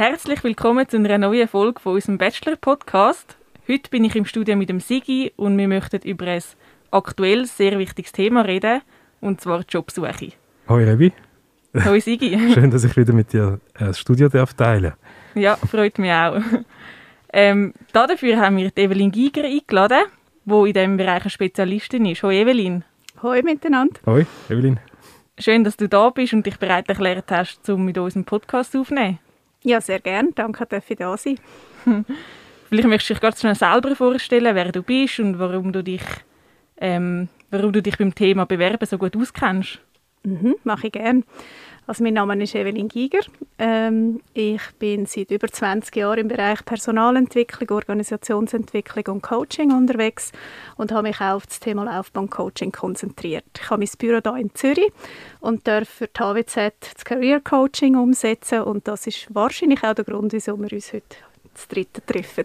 Herzlich 0.00 0.42
willkommen 0.42 0.88
zu 0.88 0.96
einer 0.96 1.18
neuen 1.18 1.46
Folge 1.46 1.78
von 1.78 1.92
unserem 1.92 2.16
Bachelor-Podcast. 2.16 3.36
Heute 3.68 3.90
bin 3.90 4.02
ich 4.04 4.16
im 4.16 4.24
Studio 4.24 4.56
mit 4.56 4.70
dem 4.70 4.80
Sigi 4.80 5.30
und 5.36 5.58
wir 5.58 5.68
möchten 5.68 6.00
über 6.08 6.24
ein 6.26 6.42
aktuelles, 6.90 7.54
sehr 7.54 7.78
wichtiges 7.78 8.10
Thema 8.10 8.40
reden, 8.40 8.80
und 9.20 9.42
zwar 9.42 9.62
Jobsuche. 9.68 10.32
Hoi 10.70 10.84
Revi. 10.84 11.12
Hoi 11.84 12.00
Sigi. 12.00 12.30
Schön, 12.54 12.70
dass 12.70 12.84
ich 12.84 12.96
wieder 12.96 13.12
mit 13.12 13.34
dir 13.34 13.60
äh, 13.74 13.88
das 13.88 13.98
Studio 13.98 14.30
darf 14.30 14.54
teilen 14.54 14.94
Ja, 15.34 15.56
freut 15.56 15.98
mich 15.98 16.12
auch. 16.12 16.40
Ähm, 17.34 17.74
dafür 17.92 18.40
haben 18.40 18.56
wir 18.56 18.72
Evelyn 18.74 19.12
Giger 19.12 19.44
eingeladen, 19.44 20.04
die 20.46 20.68
in 20.68 20.72
diesem 20.72 20.96
Bereich 20.96 21.24
eine 21.24 21.30
Spezialistin 21.30 22.06
ist. 22.06 22.22
Hoi 22.22 22.40
Evelyn. 22.40 22.84
Hoi 23.22 23.42
miteinander. 23.42 24.00
Hoi 24.06 24.24
Evelyn. 24.48 24.80
Schön, 25.38 25.62
dass 25.62 25.76
du 25.76 25.90
da 25.90 26.08
bist 26.08 26.32
und 26.32 26.46
dich 26.46 26.56
bereit 26.56 26.88
erklärt 26.88 27.30
hast, 27.30 27.68
um 27.68 27.84
mit 27.84 27.98
uns 27.98 28.16
einen 28.16 28.24
Podcast 28.24 28.74
aufzunehmen. 28.74 29.18
Ja, 29.62 29.80
sehr 29.80 30.00
gern. 30.00 30.30
Danke, 30.34 30.66
dass 30.66 30.88
ich 30.88 30.96
da 30.96 31.16
sein. 31.16 31.38
Vielleicht 32.68 32.88
möchtest 32.88 33.10
du 33.10 33.14
dich 33.14 33.20
ganz 33.20 33.40
schnell 33.40 33.54
selber 33.54 33.96
vorstellen, 33.96 34.54
wer 34.54 34.70
du 34.70 34.82
bist 34.82 35.18
und 35.18 35.38
warum 35.38 35.72
du 35.72 35.82
dich, 35.82 36.02
ähm, 36.76 37.28
warum 37.50 37.72
du 37.72 37.82
dich 37.82 37.98
beim 37.98 38.14
Thema 38.14 38.46
Bewerben 38.46 38.86
so 38.86 38.96
gut 38.96 39.16
auskennst. 39.16 39.80
Mhm, 40.22 40.54
mache 40.64 40.86
ich 40.86 40.92
gerne. 40.92 41.22
Also 41.86 42.04
mein 42.04 42.14
Name 42.14 42.42
ist 42.42 42.54
Evelyn 42.54 42.88
Giger. 42.88 43.20
Ähm, 43.58 44.20
ich 44.32 44.62
bin 44.78 45.06
seit 45.06 45.30
über 45.30 45.48
20 45.48 45.96
Jahren 45.96 46.18
im 46.20 46.28
Bereich 46.28 46.64
Personalentwicklung, 46.64 47.70
Organisationsentwicklung 47.70 49.16
und 49.16 49.22
Coaching 49.22 49.72
unterwegs 49.72 50.32
und 50.76 50.92
habe 50.92 51.08
mich 51.08 51.20
auch 51.20 51.34
auf 51.34 51.46
das 51.46 51.60
Thema 51.60 51.84
Laufbahncoaching 51.84 52.72
konzentriert. 52.72 53.44
Ich 53.56 53.70
habe 53.70 53.80
mein 53.80 53.90
Büro 53.98 54.20
hier 54.22 54.42
in 54.42 54.54
Zürich 54.54 54.92
und 55.40 55.66
darf 55.66 55.88
für 55.88 56.06
die 56.06 56.20
HWZ 56.20 56.94
das 56.94 57.04
Career 57.04 57.40
Coaching 57.40 57.96
umsetzen 57.96 58.62
und 58.62 58.86
das 58.86 59.06
ist 59.06 59.34
wahrscheinlich 59.34 59.82
auch 59.82 59.94
der 59.94 60.04
Grund, 60.04 60.32
wieso 60.32 60.56
wir 60.58 60.72
uns 60.72 60.92
heute 60.92 61.16
das 61.54 61.66
dritte 61.66 62.04
treffen. 62.04 62.44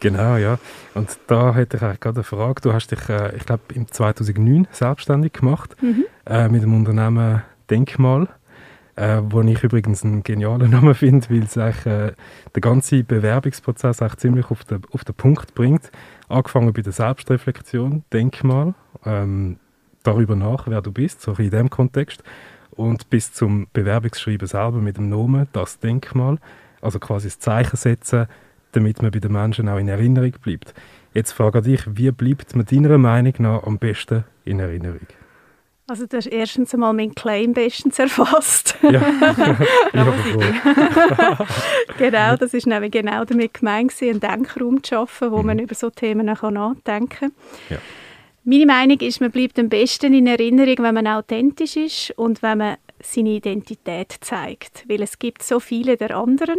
Genau, 0.00 0.36
ja. 0.36 0.58
Und 0.94 1.16
da 1.28 1.54
hätte 1.54 1.76
ich 1.76 1.82
eigentlich 1.82 2.00
gerade 2.00 2.16
eine 2.16 2.24
Frage. 2.24 2.60
Du 2.60 2.72
hast 2.72 2.90
dich, 2.90 3.08
äh, 3.08 3.36
ich 3.36 3.46
glaube, 3.46 3.62
im 3.72 3.86
2009 3.86 4.66
selbstständig 4.72 5.32
gemacht 5.32 5.76
mhm. 5.80 6.06
äh, 6.26 6.48
mit 6.48 6.62
dem 6.62 6.74
Unternehmen 6.74 7.42
Denkmal 7.70 8.28
äh, 9.02 9.20
wo 9.30 9.40
ich 9.42 9.64
übrigens 9.64 10.04
einen 10.04 10.22
genialen 10.22 10.70
Namen 10.70 10.94
finde, 10.94 11.28
weil 11.28 11.42
es 11.42 11.56
äh, 11.56 12.12
den 12.54 12.60
ganzen 12.60 13.04
Bewerbungsprozess 13.04 14.00
eigentlich 14.00 14.18
ziemlich 14.18 14.50
auf 14.50 14.62
den, 14.62 14.82
auf 14.92 15.02
den 15.02 15.16
Punkt 15.16 15.56
bringt. 15.56 15.90
Angefangen 16.28 16.72
bei 16.72 16.82
der 16.82 16.92
Selbstreflexion, 16.92 18.04
denk 18.12 18.44
mal 18.44 18.74
ähm, 19.04 19.56
darüber 20.04 20.36
nach, 20.36 20.68
wer 20.68 20.82
du 20.82 20.92
bist, 20.92 21.20
so 21.20 21.32
in 21.32 21.50
diesem 21.50 21.68
Kontext, 21.68 22.22
und 22.70 23.10
bis 23.10 23.32
zum 23.32 23.66
Bewerbungsschreiben 23.72 24.46
selber 24.46 24.78
mit 24.78 24.98
dem 24.98 25.08
Namen, 25.08 25.48
das 25.52 25.80
Denkmal, 25.80 26.38
also 26.80 27.00
quasi 27.00 27.26
das 27.26 27.40
Zeichen 27.40 27.76
setzen, 27.76 28.26
damit 28.70 29.02
man 29.02 29.10
bei 29.10 29.18
den 29.18 29.32
Menschen 29.32 29.68
auch 29.68 29.78
in 29.78 29.88
Erinnerung 29.88 30.32
bleibt. 30.42 30.74
Jetzt 31.12 31.32
frage 31.32 31.58
ich 31.58 31.64
dich, 31.64 31.96
wie 31.96 32.12
bleibt 32.12 32.54
man 32.54 32.66
deiner 32.66 32.98
Meinung 32.98 33.34
nach 33.38 33.64
am 33.64 33.78
besten 33.78 34.22
in 34.44 34.60
Erinnerung? 34.60 35.06
Also 35.92 36.06
du 36.06 36.16
hast 36.16 36.24
erstens 36.24 36.72
einmal 36.72 36.94
meinen 36.94 37.14
Claim 37.14 37.52
bestens 37.52 37.98
erfasst. 37.98 38.78
Ja, 38.80 38.98
genau, 41.98 42.36
das 42.36 42.54
ist 42.54 42.66
nämlich 42.66 42.92
genau 42.92 43.26
damit 43.26 43.52
gemeint, 43.52 43.92
einen 44.00 44.18
Denkraum 44.18 44.82
zu 44.82 44.94
schaffen, 44.94 45.30
wo 45.32 45.40
mhm. 45.40 45.46
man 45.48 45.58
über 45.58 45.74
so 45.74 45.90
Themen 45.90 46.24
nachdenken 46.24 47.08
kann. 47.10 47.32
Ja. 47.68 47.76
Meine 48.42 48.64
Meinung 48.64 49.00
ist, 49.00 49.20
man 49.20 49.30
bleibt 49.30 49.58
am 49.58 49.68
besten 49.68 50.14
in 50.14 50.26
Erinnerung, 50.26 50.76
wenn 50.78 50.94
man 50.94 51.06
authentisch 51.06 51.76
ist 51.76 52.12
und 52.12 52.42
wenn 52.42 52.56
man 52.56 52.76
seine 53.02 53.28
Identität 53.28 54.16
zeigt. 54.22 54.88
Weil 54.88 55.02
es 55.02 55.18
gibt 55.18 55.42
so 55.42 55.60
viele 55.60 55.98
der 55.98 56.16
anderen 56.16 56.56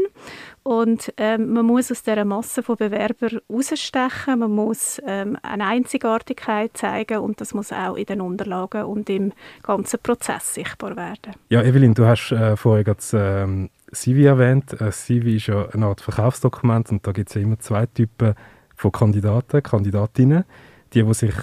und 0.63 1.13
ähm, 1.17 1.53
man 1.53 1.65
muss 1.65 1.91
aus 1.91 2.03
dieser 2.03 2.25
Masse 2.25 2.63
von 2.63 2.77
Bewerbern 2.77 3.41
rausstechen, 3.49 4.39
man 4.39 4.51
muss 4.51 5.01
ähm, 5.05 5.37
eine 5.43 5.65
Einzigartigkeit 5.65 6.75
zeigen 6.75 7.19
und 7.19 7.41
das 7.41 7.53
muss 7.53 7.71
auch 7.71 7.95
in 7.95 8.05
den 8.05 8.21
Unterlagen 8.21 8.83
und 8.83 9.09
im 9.09 9.33
ganzen 9.61 9.99
Prozess 10.01 10.53
sichtbar 10.53 10.95
werden. 10.95 11.33
Ja, 11.49 11.61
Evelyn, 11.61 11.93
du 11.93 12.05
hast 12.05 12.31
äh, 12.31 12.55
vorher 12.55 12.85
das 12.85 13.13
ähm, 13.13 13.69
CV 13.91 14.21
erwähnt. 14.21 14.81
Ein 14.81 14.91
CV 14.91 15.27
ist 15.27 15.47
ja 15.47 15.67
eine 15.69 15.85
Art 15.87 16.01
Verkaufsdokument 16.01 16.91
und 16.91 17.05
da 17.05 17.11
gibt 17.11 17.29
es 17.29 17.35
ja 17.35 17.41
immer 17.41 17.59
zwei 17.59 17.85
Typen 17.85 18.33
von 18.75 18.91
Kandidaten, 18.91 19.61
Kandidatinnen. 19.61 20.45
Die, 20.93 21.03
die 21.03 21.13
sich 21.13 21.33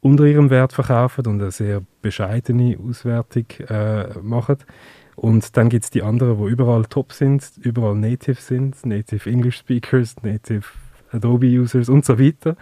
unter 0.00 0.24
ihrem 0.24 0.50
Wert 0.50 0.72
verkaufen 0.72 1.26
und 1.26 1.40
eine 1.40 1.50
sehr 1.50 1.82
bescheidene 2.02 2.78
Auswertung 2.78 3.44
äh, 3.68 4.18
machen. 4.22 4.56
Und 5.20 5.58
dann 5.58 5.68
gibt 5.68 5.84
es 5.84 5.90
die 5.90 6.02
anderen, 6.02 6.42
die 6.42 6.50
überall 6.50 6.86
top 6.86 7.12
sind, 7.12 7.52
überall 7.60 7.94
native 7.94 8.40
sind, 8.40 8.86
native 8.86 9.28
English 9.28 9.58
Speakers, 9.58 10.16
native 10.22 10.64
Adobe 11.12 11.46
Users 11.46 11.90
und 11.90 12.06
so 12.06 12.18
weiter. 12.18 12.56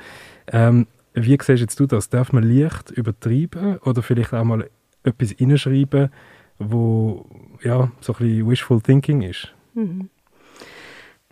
Ähm, 0.48 0.88
wie 1.14 1.38
siehst 1.40 1.60
jetzt 1.60 1.78
du 1.78 1.86
das? 1.86 2.08
Darf 2.08 2.32
man 2.32 2.42
leicht 2.42 2.90
übertreiben 2.90 3.78
oder 3.78 4.02
vielleicht 4.02 4.34
auch 4.34 4.42
mal 4.42 4.68
etwas 5.04 5.30
hineinschreiben, 5.30 6.10
wo 6.58 7.26
ja, 7.62 7.92
so 8.00 8.12
ein 8.14 8.18
bisschen 8.18 8.50
wishful 8.50 8.80
thinking 8.80 9.22
ist? 9.22 9.54
Mhm. 9.74 10.10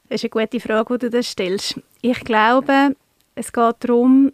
Das 0.09 0.23
ist 0.23 0.33
eine 0.33 0.47
gute 0.47 0.61
Frage, 0.61 0.97
die 0.97 1.07
du 1.07 1.11
das 1.11 1.27
stellst. 1.27 1.81
Ich 2.03 2.21
glaube, 2.21 2.95
es 3.35 3.53
geht 3.53 3.75
darum, 3.81 4.31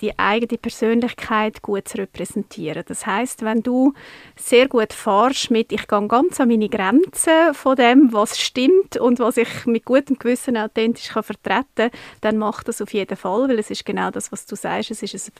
die 0.00 0.18
eigene 0.18 0.58
Persönlichkeit 0.58 1.62
gut 1.62 1.88
zu 1.88 1.98
repräsentieren. 1.98 2.84
Das 2.86 3.06
heißt, 3.06 3.42
wenn 3.42 3.62
du 3.62 3.94
sehr 4.36 4.68
gut 4.68 4.92
fahrst 4.92 5.50
mit 5.50 5.72
ich 5.72 5.86
gehe 5.86 6.08
ganz 6.08 6.40
an 6.40 6.48
meine 6.48 6.68
Grenzen 6.68 7.54
von 7.54 7.76
dem, 7.76 8.12
was 8.12 8.38
stimmt 8.38 8.96
und 8.96 9.18
was 9.18 9.36
ich 9.36 9.66
mit 9.66 9.84
gutem 9.84 10.18
Gewissen 10.18 10.56
authentisch 10.56 11.08
kann 11.08 11.22
vertreten, 11.22 11.90
dann 12.20 12.38
mach 12.38 12.62
das 12.62 12.80
auf 12.82 12.92
jeden 12.92 13.16
Fall, 13.16 13.48
weil 13.48 13.58
es 13.58 13.70
ist 13.70 13.84
genau 13.84 14.10
das, 14.10 14.32
was 14.32 14.46
du 14.46 14.56
sagst. 14.56 14.90
Es 14.90 15.02
ist 15.02 15.32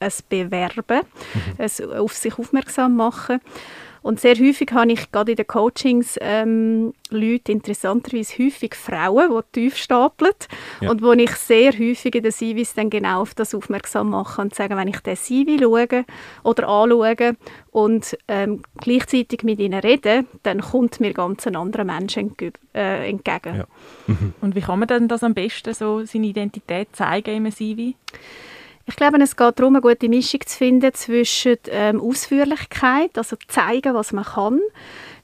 ein, 0.00 0.08
ein 0.08 0.12
Bewerben, 0.28 1.02
mhm. 1.34 1.54
ein 1.58 1.98
auf 1.98 2.14
sich 2.14 2.38
aufmerksam 2.38 2.96
machen. 2.96 3.40
Und 4.04 4.20
sehr 4.20 4.34
häufig 4.34 4.70
habe 4.72 4.92
ich 4.92 5.10
gerade 5.10 5.32
in 5.32 5.36
den 5.36 5.46
Coachings 5.46 6.18
ähm, 6.20 6.92
Leute, 7.08 7.52
interessanterweise 7.52 8.34
häufig 8.38 8.74
Frauen, 8.74 9.30
die 9.30 9.60
tief 9.60 9.78
stapeln 9.78 10.34
ja. 10.82 10.90
und 10.90 11.00
wo 11.00 11.12
ich 11.12 11.30
sehr 11.30 11.72
häufig 11.72 12.14
in 12.14 12.22
den 12.22 12.30
CVs 12.30 12.74
dann 12.74 12.90
genau 12.90 13.22
auf 13.22 13.34
das 13.34 13.54
aufmerksam 13.54 14.10
mache 14.10 14.42
und 14.42 14.54
sage, 14.54 14.76
wenn 14.76 14.88
ich 14.88 15.00
den 15.00 15.16
CV 15.16 15.58
schaue 15.58 16.04
oder 16.42 16.68
anschaue 16.68 17.36
und 17.70 18.18
ähm, 18.28 18.60
gleichzeitig 18.76 19.42
mit 19.42 19.58
ihnen 19.58 19.80
rede, 19.80 20.26
dann 20.42 20.60
kommt 20.60 21.00
mir 21.00 21.14
ganz 21.14 21.46
ein 21.46 21.56
anderer 21.56 21.84
Mensch 21.84 22.18
entge 22.18 22.52
äh, 22.74 23.08
entgegen. 23.08 23.56
Ja. 23.56 23.66
Und 24.42 24.54
wie 24.54 24.60
kann 24.60 24.80
man 24.80 24.88
denn 24.88 25.08
das 25.08 25.22
am 25.22 25.32
besten 25.32 25.72
so 25.72 26.04
seine 26.04 26.26
Identität 26.26 26.88
zeigen 26.92 27.46
im 27.46 27.50
CV? 27.50 27.94
Ich 28.86 28.96
glaube, 28.96 29.18
es 29.22 29.36
geht 29.36 29.58
darum, 29.58 29.76
eine 29.76 29.80
gute 29.80 30.08
Mischung 30.10 30.40
zu 30.44 30.58
finden 30.58 30.92
zwischen 30.92 31.56
ähm, 31.70 32.00
Ausführlichkeit, 32.00 33.16
also 33.16 33.36
zeigen, 33.48 33.94
was 33.94 34.12
man 34.12 34.24
kann, 34.24 34.60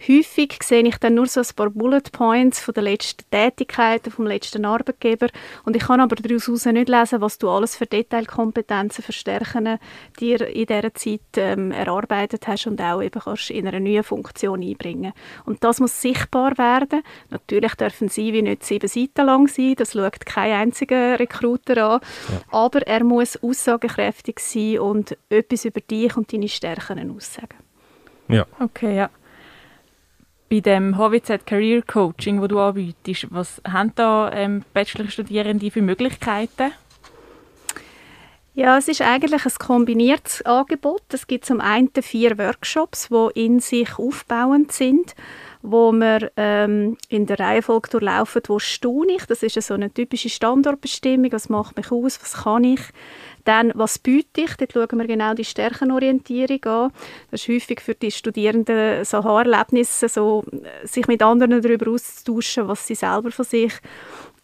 Häufig 0.09 0.63
sehe 0.63 0.83
ich 0.83 0.97
dann 0.97 1.15
nur 1.15 1.27
so 1.27 1.41
ein 1.41 1.47
paar 1.55 1.69
Bullet 1.69 2.11
Points 2.11 2.61
von 2.61 2.73
den 2.73 2.85
letzten 2.85 3.29
Tätigkeiten, 3.31 4.11
vom 4.11 4.27
letzten 4.27 4.65
Arbeitgeber 4.65 5.29
und 5.65 5.77
ich 5.77 5.83
kann 5.83 6.01
aber 6.01 6.17
daraus 6.17 6.49
nicht 6.65 6.89
lesen, 6.89 7.21
was 7.21 7.37
du 7.37 7.51
alles 7.51 7.77
für 7.77 7.85
Detailkompetenzen, 7.85 9.05
für 9.05 9.13
Stärken 9.13 9.79
dir 10.19 10.47
in 10.49 10.67
dieser 10.67 10.95
Zeit 10.95 11.21
ähm, 11.37 11.71
erarbeitet 11.71 12.49
hast 12.49 12.67
und 12.67 12.81
auch 12.81 13.03
eben 13.03 13.21
kannst 13.21 13.51
in 13.51 13.69
einer 13.69 13.79
neuen 13.79 14.03
Funktion 14.03 14.63
einbringen. 14.63 15.13
Und 15.45 15.63
das 15.65 15.81
muss 15.81 16.01
sichtbar 16.01 16.57
werden. 16.57 17.03
Natürlich 17.29 17.75
dürfen 17.75 18.09
sie 18.09 18.33
wie 18.33 18.43
nicht 18.43 18.65
sieben 18.65 18.89
Seiten 18.89 19.27
lang 19.27 19.49
sein, 19.49 19.75
das 19.77 19.93
schaut 19.93 20.25
kein 20.25 20.53
einziger 20.53 21.19
Recruiter 21.19 21.77
an, 21.77 22.01
ja. 22.31 22.41
aber 22.51 22.87
er 22.87 23.05
muss 23.05 23.43
aussagekräftig 23.43 24.39
sein 24.41 24.79
und 24.79 25.17
etwas 25.29 25.67
über 25.67 25.81
dich 25.81 26.17
und 26.17 26.33
deine 26.33 26.49
Stärken 26.49 27.15
aussagen. 27.15 27.59
Ja. 28.29 28.47
Okay, 28.61 28.97
ja 28.97 29.11
bei 30.51 30.61
dem 30.61 30.99
HWZ 30.99 31.47
Career 31.47 31.81
Coaching, 31.83 32.43
wo 32.43 32.49
du 32.49 32.59
anbietest, 32.59 33.29
was 33.31 33.63
haben 33.67 33.93
da 33.95 34.33
ähm, 34.33 34.65
Bachelorstudierende 34.75 35.71
für 35.71 35.81
Möglichkeiten? 35.81 36.73
Ja, 38.55 38.77
es 38.77 38.89
ist 38.89 39.01
eigentlich 39.01 39.47
ein 39.47 39.53
kombiniertes 39.61 40.43
Angebot. 40.43 41.03
Es 41.13 41.29
gibt 41.29 41.45
zum 41.45 41.61
einen 41.61 41.91
vier 42.03 42.37
Workshops, 42.37 43.09
die 43.09 43.45
in 43.45 43.61
sich 43.61 43.97
aufbauend 43.97 44.73
sind, 44.73 45.15
wo 45.63 45.93
wir 45.93 46.31
ähm, 46.37 46.97
in 47.09 47.27
der 47.27 47.39
Reihenfolge 47.39 47.91
durchlaufen, 47.91 48.43
wo 48.47 48.59
staune 48.59 49.13
ich. 49.17 49.27
Das 49.27 49.43
ist 49.43 49.61
so 49.61 49.75
eine 49.75 49.93
typische 49.93 50.29
Standortbestimmung. 50.29 51.33
Was 51.33 51.49
macht 51.49 51.77
mich 51.77 51.91
aus? 51.93 52.21
Was 52.23 52.45
kann 52.45 52.65
ich? 52.65 52.81
Dann, 53.45 53.73
was 53.75 53.99
biete 53.99 54.43
ich? 54.43 54.57
Dort 54.57 54.73
schauen 54.73 54.99
wir 54.99 55.07
genau 55.07 55.35
die 55.35 55.45
Stärkenorientierung 55.45 56.65
an. 56.65 56.93
Das 57.31 57.43
ist 57.43 57.49
häufig 57.49 57.81
für 57.81 57.95
die 57.95 58.11
Studierenden 58.11 59.05
so 59.05 59.19
Erlebnisse, 59.19 60.09
so, 60.09 60.45
äh, 60.53 60.87
sich 60.87 61.07
mit 61.07 61.23
anderen 61.23 61.63
darüber 61.63 61.91
auszutauschen, 61.91 62.69
was 62.69 62.87
sie 62.87 62.95
selber 62.95 63.31
von 63.31 63.45
sich 63.45 63.73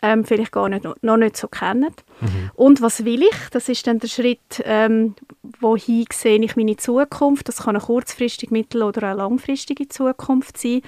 ähm, 0.02 0.24
vielleicht 0.24 0.52
gar 0.52 0.68
nicht, 0.68 0.86
noch 1.02 1.16
nicht 1.16 1.36
so 1.36 1.48
kennen. 1.48 1.92
Mhm. 2.20 2.50
Und 2.54 2.82
was 2.82 3.04
will 3.04 3.22
ich? 3.22 3.36
Das 3.50 3.68
ist 3.68 3.86
dann 3.86 3.98
der 3.98 4.08
Schritt, 4.08 4.62
ähm, 4.64 5.14
wohin 5.60 6.06
sehe 6.12 6.42
ich 6.42 6.56
meine 6.56 6.76
Zukunft. 6.76 7.48
Das 7.48 7.58
kann 7.58 7.76
eine 7.76 7.84
kurzfristige, 7.84 8.52
mittel- 8.52 8.82
oder 8.82 9.02
eine 9.04 9.18
langfristige 9.18 9.88
Zukunft 9.88 10.58
sein. 10.58 10.82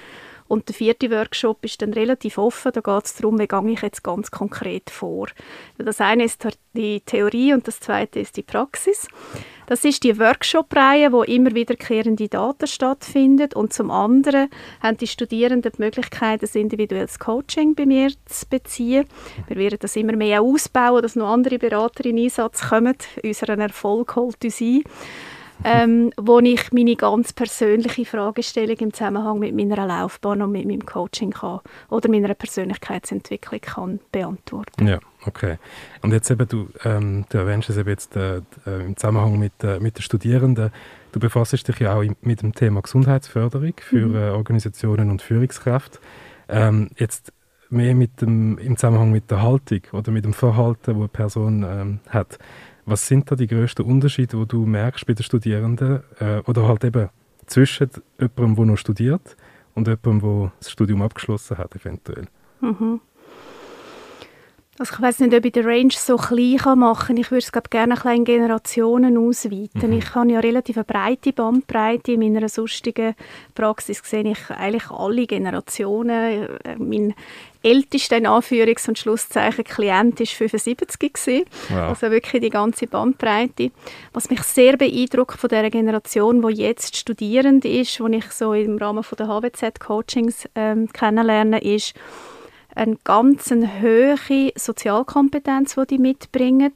Und 0.49 0.69
der 0.69 0.75
vierte 0.75 1.11
Workshop 1.11 1.65
ist 1.65 1.83
dann 1.83 1.93
relativ 1.93 2.39
offen. 2.39 2.73
Da 2.73 2.81
geht 2.81 3.05
es 3.05 3.15
darum, 3.15 3.39
wie 3.39 3.47
gehe 3.47 3.71
ich 3.71 3.83
jetzt 3.83 4.03
ganz 4.03 4.31
konkret 4.31 4.91
vor. 4.91 5.29
Das 5.77 6.01
eine 6.01 6.25
ist 6.25 6.47
die 6.73 7.01
Theorie 7.03 7.53
und 7.53 7.69
das 7.69 7.81
zweite 7.81 8.21
ist 8.21 8.37
die 8.37 8.43
Praxis. 8.43 9.07
Das 9.67 9.85
ist 9.85 10.03
die 10.03 10.19
Workshop-Reihe, 10.19 11.13
wo 11.13 11.23
immer 11.25 11.55
wiederkehrende 11.55 12.27
Daten 12.29 12.67
stattfindet 12.67 13.55
und 13.55 13.75
zum 13.75 13.91
anderen 13.91 14.49
haben 14.83 14.97
die 14.97 15.07
Studierenden 15.07 15.71
die 15.77 15.83
Möglichkeit, 15.83 16.43
ein 16.43 16.61
individuelles 16.61 17.19
Coaching 17.19 17.75
bei 17.75 17.85
mir 17.85 18.11
zu 18.25 18.47
beziehen. 18.49 19.05
Wir 19.47 19.57
werden 19.59 19.79
das 19.79 19.95
immer 19.97 20.17
mehr 20.17 20.41
ausbauen, 20.41 21.03
dass 21.03 21.17
noch 21.17 21.29
andere 21.31 21.59
Berater 21.59 22.07
in 22.07 22.19
Einsatz 22.19 22.71
kommen. 22.71 22.97
Unseren 23.23 23.61
Erfolg 23.61 24.17
holt 24.17 24.43
uns 24.43 24.61
ein 24.63 24.85
ähm, 25.65 26.13
wo 26.17 26.39
ich 26.41 26.73
meine 26.73 26.97
ganz 26.97 27.33
persönliche 27.33 28.05
Fragestellung 28.05 28.77
im 28.77 28.93
Zusammenhang 28.93 29.39
mit 29.39 29.55
meiner 29.55 29.87
Laufbahn 29.87 30.43
und 30.43 30.53
mit 30.53 30.67
meinem 30.67 30.85
Coaching 30.87 31.31
kann 31.31 31.61
oder 31.91 32.09
meiner 32.09 32.35
Persönlichkeitsentwicklung 32.35 33.61
kann 33.61 34.01
beantworten. 34.13 34.87
Ja, 34.87 34.99
okay. 35.27 35.59
Und 36.03 36.13
jetzt 36.13 36.31
eben, 36.31 36.47
du, 36.49 36.69
ähm, 36.85 37.25
du 37.29 37.39
erwähnst 37.39 37.71
es 37.71 37.77
eben 37.77 37.89
jetzt 37.89 38.17
äh, 38.17 38.39
äh 38.67 38.85
im 38.85 38.97
Zusammenhang 38.97 39.39
mit, 39.39 39.65
äh, 39.65 39.81
mit 39.81 39.99
den 39.99 40.03
Studierenden. 40.03 40.71
Du 41.13 41.21
befasst 41.21 41.53
dich 41.53 41.79
ja 41.79 41.95
auch 41.95 42.05
mit 42.21 42.43
dem 42.43 42.55
Thema 42.55 42.83
Gesundheitsförderung 42.83 43.75
für 43.79 44.07
mhm. 44.07 44.15
äh, 44.17 44.31
Organisationen 44.31 45.11
und 45.11 45.23
Führungskräfte. 45.23 45.99
Ähm, 46.49 46.91
jetzt 46.97 47.33
mehr 47.71 47.95
mit 47.95 48.21
dem, 48.21 48.59
im 48.59 48.77
Zusammenhang 48.77 49.11
mit 49.11 49.31
der 49.31 49.43
Haltung 49.43 49.81
oder 49.93 50.11
mit 50.11 50.25
dem 50.25 50.33
Verhalten, 50.33 50.81
das 50.87 50.97
eine 50.97 51.09
Person 51.09 51.67
ähm, 51.69 52.01
hat. 52.09 52.39
Was 52.91 53.07
sind 53.07 53.31
da 53.31 53.37
die 53.37 53.47
grössten 53.47 53.83
Unterschiede, 53.83 54.39
die 54.39 54.49
du 54.49 54.65
merkst 54.65 55.05
bei 55.05 55.13
den 55.13 55.23
Studierenden 55.23 56.01
äh, 56.21 56.39
oder 56.47 56.67
halt 56.67 56.85
eben 56.85 57.11
zwischen 57.45 57.91
jemandem, 58.19 58.57
der 58.57 58.65
noch 58.65 58.79
studiert 58.79 59.37
und 59.75 59.87
jemandem, 59.87 60.21
der 60.21 60.53
das 60.59 60.71
Studium 60.71 61.03
abgeschlossen 61.03 61.59
hat, 61.59 61.77
eventuell? 61.77 62.25
Mhm. 62.63 63.03
Also 64.79 64.95
ich 64.95 65.01
weiß 65.01 65.19
nicht, 65.21 65.35
ob 65.35 65.45
ich 65.45 65.53
den 65.53 65.67
Range 65.67 65.93
so 65.93 66.17
klein 66.17 66.79
machen 66.79 67.09
kann. 67.09 67.17
Ich 67.17 67.33
würde 67.33 67.45
es 67.45 67.71
gerne 67.71 68.05
ein 68.05 68.19
in 68.19 68.25
Generationen 68.25 69.19
ausweiten. 69.19 69.91
Mhm. 69.91 69.99
Ich 69.99 70.15
habe 70.15 70.31
ja 70.31 70.39
relativ 70.39 70.77
eine 70.77 70.85
breite 70.85 71.33
Bandbreite. 71.33 72.13
In 72.13 72.21
meiner 72.21 72.49
sonstigen 72.49 73.17
Praxis 73.57 74.01
sehe 74.05 74.31
ich 74.31 74.51
eigentlich 74.51 74.89
alle 74.91 75.27
Generationen. 75.27 76.49
Äh, 76.63 76.77
mein 76.79 77.15
ältester 77.61 78.19
Anführungs- 78.19 78.89
und 78.89 78.99
Schlusszeichen 78.99 79.65
Klient 79.65 80.21
war 80.21 80.27
75 80.27 81.13
gewesen. 81.13 81.45
Also 81.75 82.11
wirklich 82.13 82.41
die 82.41 82.51
ganze 82.51 82.87
Bandbreite. 82.87 83.73
Was 84.13 84.31
mich 84.31 84.43
sehr 84.45 84.77
beeindruckt 84.77 85.41
von 85.41 85.49
der 85.49 85.69
Generation, 85.71 86.41
die 86.41 86.55
jetzt 86.55 86.97
studierend 86.97 87.65
ist, 87.65 87.99
die 87.99 88.17
ich 88.17 88.31
so 88.31 88.53
im 88.55 88.79
Rahmen 88.79 89.05
der 89.19 89.27
HWZ 89.27 89.81
Coachings 89.81 90.49
ähm, 90.55 90.89
kennenlerne, 90.93 91.61
ist, 91.61 91.95
eine 92.79 92.97
ganz 93.05 93.51
hohe 93.51 94.53
Sozialkompetenz, 94.55 95.75
die 95.75 95.87
die 95.87 95.99
mitbringen. 95.99 96.73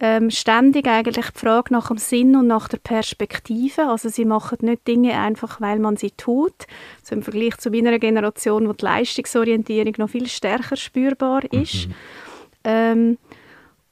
Ähm, 0.00 0.30
ständig 0.30 0.88
eigentlich 0.88 1.30
die 1.30 1.38
Frage 1.38 1.72
nach 1.72 1.86
dem 1.86 1.98
Sinn 1.98 2.34
und 2.34 2.48
nach 2.48 2.68
der 2.68 2.78
Perspektive. 2.78 3.86
Also 3.86 4.08
sie 4.08 4.24
machen 4.24 4.58
nicht 4.62 4.86
Dinge 4.88 5.18
einfach, 5.18 5.60
weil 5.60 5.78
man 5.78 5.96
sie 5.96 6.10
tut. 6.10 6.66
So 7.02 7.14
Im 7.14 7.22
Vergleich 7.22 7.56
zu 7.58 7.70
meiner 7.70 7.98
Generation, 7.98 8.68
wo 8.68 8.72
die 8.72 8.84
Leistungsorientierung 8.84 9.94
noch 9.98 10.10
viel 10.10 10.26
stärker 10.26 10.76
spürbar 10.76 11.44
ist. 11.52 11.88
Mhm. 11.88 11.94
Ähm, 12.64 13.18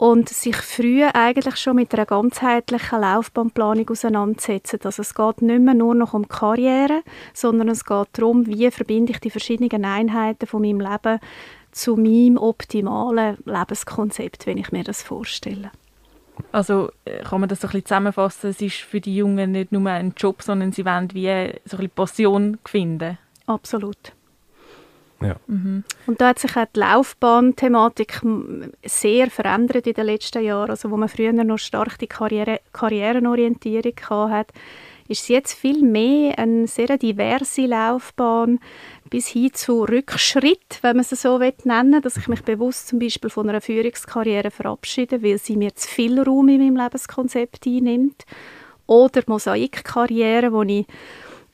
und 0.03 0.29
sich 0.29 0.57
früh 0.57 1.05
eigentlich 1.05 1.55
schon 1.59 1.77
mit 1.77 1.95
einer 1.95 2.07
ganzheitlichen 2.07 3.03
Laufbahnplanung 3.03 3.89
auseinandersetzen. 3.89 4.81
Also 4.83 5.03
es 5.03 5.15
geht 5.15 5.43
nicht 5.43 5.61
mehr 5.61 5.75
nur 5.75 5.95
noch 5.95 6.13
um 6.13 6.27
Karriere, 6.27 7.05
sondern 7.33 7.69
es 7.69 7.85
geht 7.85 8.09
darum, 8.15 8.45
wie 8.49 8.69
verbinde 8.73 9.13
ich 9.13 9.21
die 9.21 9.31
verschiedenen 9.31 9.85
Einheiten 9.85 10.49
von 10.49 10.63
meinem 10.63 10.81
Leben 10.81 11.21
zu 11.71 11.95
meinem 11.95 12.37
optimalen 12.37 13.37
Lebenskonzept, 13.45 14.49
wenn 14.49 14.59
ich 14.59 14.73
mir 14.73 14.83
das 14.83 15.05
vorstelle. 15.05 15.71
Also 16.51 16.91
äh, 17.05 17.23
kann 17.23 17.39
man 17.39 17.49
das 17.49 17.61
so 17.61 17.69
ein 17.69 17.71
bisschen 17.71 17.87
zusammenfassen, 17.87 18.51
es 18.51 18.61
ist 18.61 18.79
für 18.79 19.01
die 19.01 19.15
Jungen 19.15 19.53
nicht 19.53 19.71
nur 19.71 19.89
ein 19.89 20.15
Job, 20.17 20.43
sondern 20.43 20.73
sie 20.73 20.85
wollen 20.85 21.15
wie 21.15 21.29
so 21.65 21.77
ein 21.77 21.83
bisschen 21.83 21.91
Passion 21.91 22.59
finden? 22.65 23.19
Absolut. 23.47 24.15
Ja. 25.25 25.37
Mhm. 25.47 25.85
Und 26.07 26.21
da 26.21 26.29
hat 26.29 26.39
sich 26.39 26.57
auch 26.57 26.67
die 26.75 26.81
Laufbahnthematik 26.81 28.21
sehr 28.85 29.31
verändert 29.31 29.87
in 29.87 29.95
den 29.95 30.07
letzten 30.07 30.45
Jahren. 30.45 30.71
Also 30.71 30.91
wo 30.91 30.97
man 30.97 31.09
früher 31.09 31.33
noch 31.33 31.59
stark 31.59 31.99
die 31.99 32.07
Karriere, 32.07 32.61
Karrierenorientierung 32.73 33.95
hatte, 34.09 34.55
ist 35.09 35.23
es 35.23 35.29
jetzt 35.29 35.53
viel 35.55 35.83
mehr 35.83 36.39
eine 36.39 36.67
sehr 36.67 36.97
diverse 36.97 37.67
Laufbahn 37.67 38.61
bis 39.11 39.29
hin 39.29 39.53
zu 39.53 39.85
Rückschritt, 39.85 40.79
wenn 40.81 40.97
man 40.97 41.05
es 41.09 41.11
so 41.11 41.39
nennen 41.39 41.93
will, 41.93 42.01
dass 42.01 42.17
ich 42.17 42.29
mich 42.29 42.43
bewusst 42.43 42.89
zum 42.89 42.99
Beispiel 42.99 43.29
von 43.29 43.49
einer 43.49 43.61
Führungskarriere 43.61 44.51
verabschiede, 44.51 45.23
weil 45.23 45.39
sie 45.39 45.57
mir 45.57 45.75
zu 45.75 45.89
viel 45.89 46.19
Raum 46.21 46.49
in 46.49 46.61
meinem 46.61 46.77
Lebenskonzept 46.77 47.67
einnimmt. 47.67 48.25
Oder 48.87 49.23
Mosaikkarriere, 49.27 50.53
wo 50.53 50.63
ich 50.63 50.87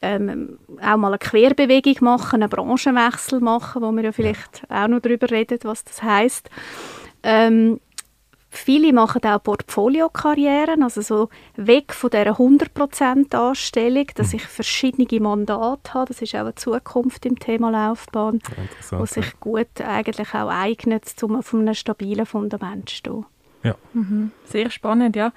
ähm, 0.03 0.59
auch 0.81 0.97
mal 0.97 1.09
eine 1.09 1.19
Querbewegung 1.19 1.97
machen, 2.01 2.43
einen 2.43 2.51
Branchenwechsel 2.51 3.41
machen, 3.41 3.83
wo 3.83 3.91
wir 3.93 4.05
ja 4.05 4.13
vielleicht 4.13 4.63
auch 4.69 4.89
noch 4.89 5.01
darüber 5.01 5.31
reden, 5.31 5.59
was 5.63 5.85
das 5.85 6.03
heißt. 6.03 6.51
Ähm, 7.23 7.81
viele 8.51 8.93
machen 8.93 9.23
auch 9.25 9.43
Portfoliokarrieren, 9.43 10.83
also 10.83 11.01
so 11.01 11.29
weg 11.57 11.93
von 11.93 12.11
der 12.11 12.35
100% 12.35 13.35
Anstellung, 13.35 14.07
dass 14.15 14.33
ich 14.35 14.43
verschiedene 14.43 15.21
Mandate 15.21 15.95
habe. 15.95 16.07
Das 16.07 16.23
ist 16.23 16.35
auch 16.35 16.41
eine 16.41 16.55
Zukunft 16.55 17.27
im 17.27 17.39
Thema 17.39 17.71
Laufbahn, 17.71 18.41
wo 18.91 19.05
sich 19.05 19.39
gut 19.41 19.81
eigentlich 19.81 20.35
auch 20.35 20.49
eignet, 20.49 21.13
um 21.23 21.37
auf 21.37 21.53
einem 21.53 21.75
stabilen 21.75 22.27
Fundament 22.27 22.89
zu 22.89 22.97
stehen. 22.97 23.27
Ja. 23.65 23.75
Mhm. 23.93 24.31
Sehr 24.45 24.71
spannend, 24.71 25.17
ja. 25.17 25.33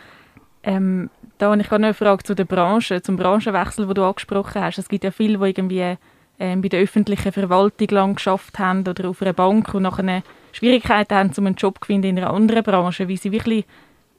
Ähm, 0.64 1.10
da 1.38 1.50
habe 1.50 1.60
ich 1.60 1.66
noch 1.66 1.72
eine 1.74 1.94
Frage 1.94 2.24
zu 2.24 2.36
der 2.36 2.46
Branche, 2.46 3.02
zum 3.02 3.18
Branchenwechsel, 3.18 3.86
den 3.86 3.96
du 3.96 4.04
angesprochen 4.04 4.62
hast. 4.62 4.78
Es 4.78 4.90
gibt 4.90 5.04
ja 5.04 5.12
viele, 5.12 5.38
die 5.38 5.46
irgendwie 5.46 5.98
ähm, 6.40 6.62
bei 6.62 6.70
der 6.70 6.82
öffentlichen 6.82 7.32
Verwaltung 7.32 7.88
lang 7.90 8.16
geschafft 8.16 8.60
haben 8.60 8.88
oder 8.88 9.10
auf 9.10 9.22
einer 9.22 9.34
Bank 9.34 9.74
und 9.74 9.84
nachher 9.84 10.24
Schwierigkeiten 10.52 11.16
haben, 11.16 11.32
um 11.38 11.48
einen 11.48 11.56
Job 11.56 11.80
zu 11.82 11.88
finden 11.88 12.10
in 12.10 12.18
einer 12.18 12.32
anderen 12.32 12.64
Branche, 12.64 13.10
weil 13.10 13.18
sie 13.18 13.32
wirklich 13.32 13.66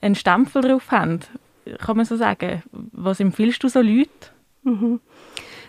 einen 0.01 0.15
Stempel 0.15 0.63
drauf 0.63 0.91
haben. 0.91 1.21
Kann 1.79 1.97
man 1.97 2.07
so 2.07 2.17
sagen? 2.17 2.63
Was 2.73 3.21
empfiehlst 3.21 3.63
du 3.63 3.69
so 3.69 3.81
Leuten? 3.81 4.11
Mhm. 4.65 5.01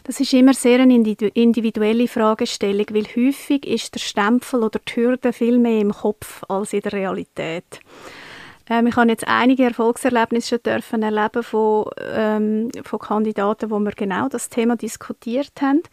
Das 0.03 0.19
ist 0.19 0.33
immer 0.33 0.53
sehr 0.53 0.79
eine 0.79 0.95
individuelle 0.95 2.07
Fragestellung, 2.07 2.87
weil 2.91 3.05
häufig 3.15 3.65
ist 3.65 3.95
der 3.95 3.99
Stempel 3.99 4.63
oder 4.63 4.79
die 4.79 4.95
Hürde 4.95 5.31
viel 5.31 5.57
mehr 5.57 5.79
im 5.79 5.93
Kopf 5.93 6.43
als 6.49 6.73
in 6.73 6.81
der 6.81 6.93
Realität. 6.93 7.79
Ähm, 8.69 8.87
ich 8.87 8.95
habe 8.95 9.09
jetzt 9.09 9.27
einige 9.27 9.63
Erfolgserlebnisse 9.63 10.49
schon 10.49 10.63
dürfen 10.63 11.03
erleben 11.03 11.43
von, 11.43 11.85
ähm, 11.99 12.69
von 12.83 12.99
Kandidaten, 12.99 13.69
wo 13.69 13.79
wir 13.79 13.91
genau 13.91 14.29
das 14.29 14.49
Thema 14.49 14.75
diskutiert 14.75 15.51
haben, 15.61 15.83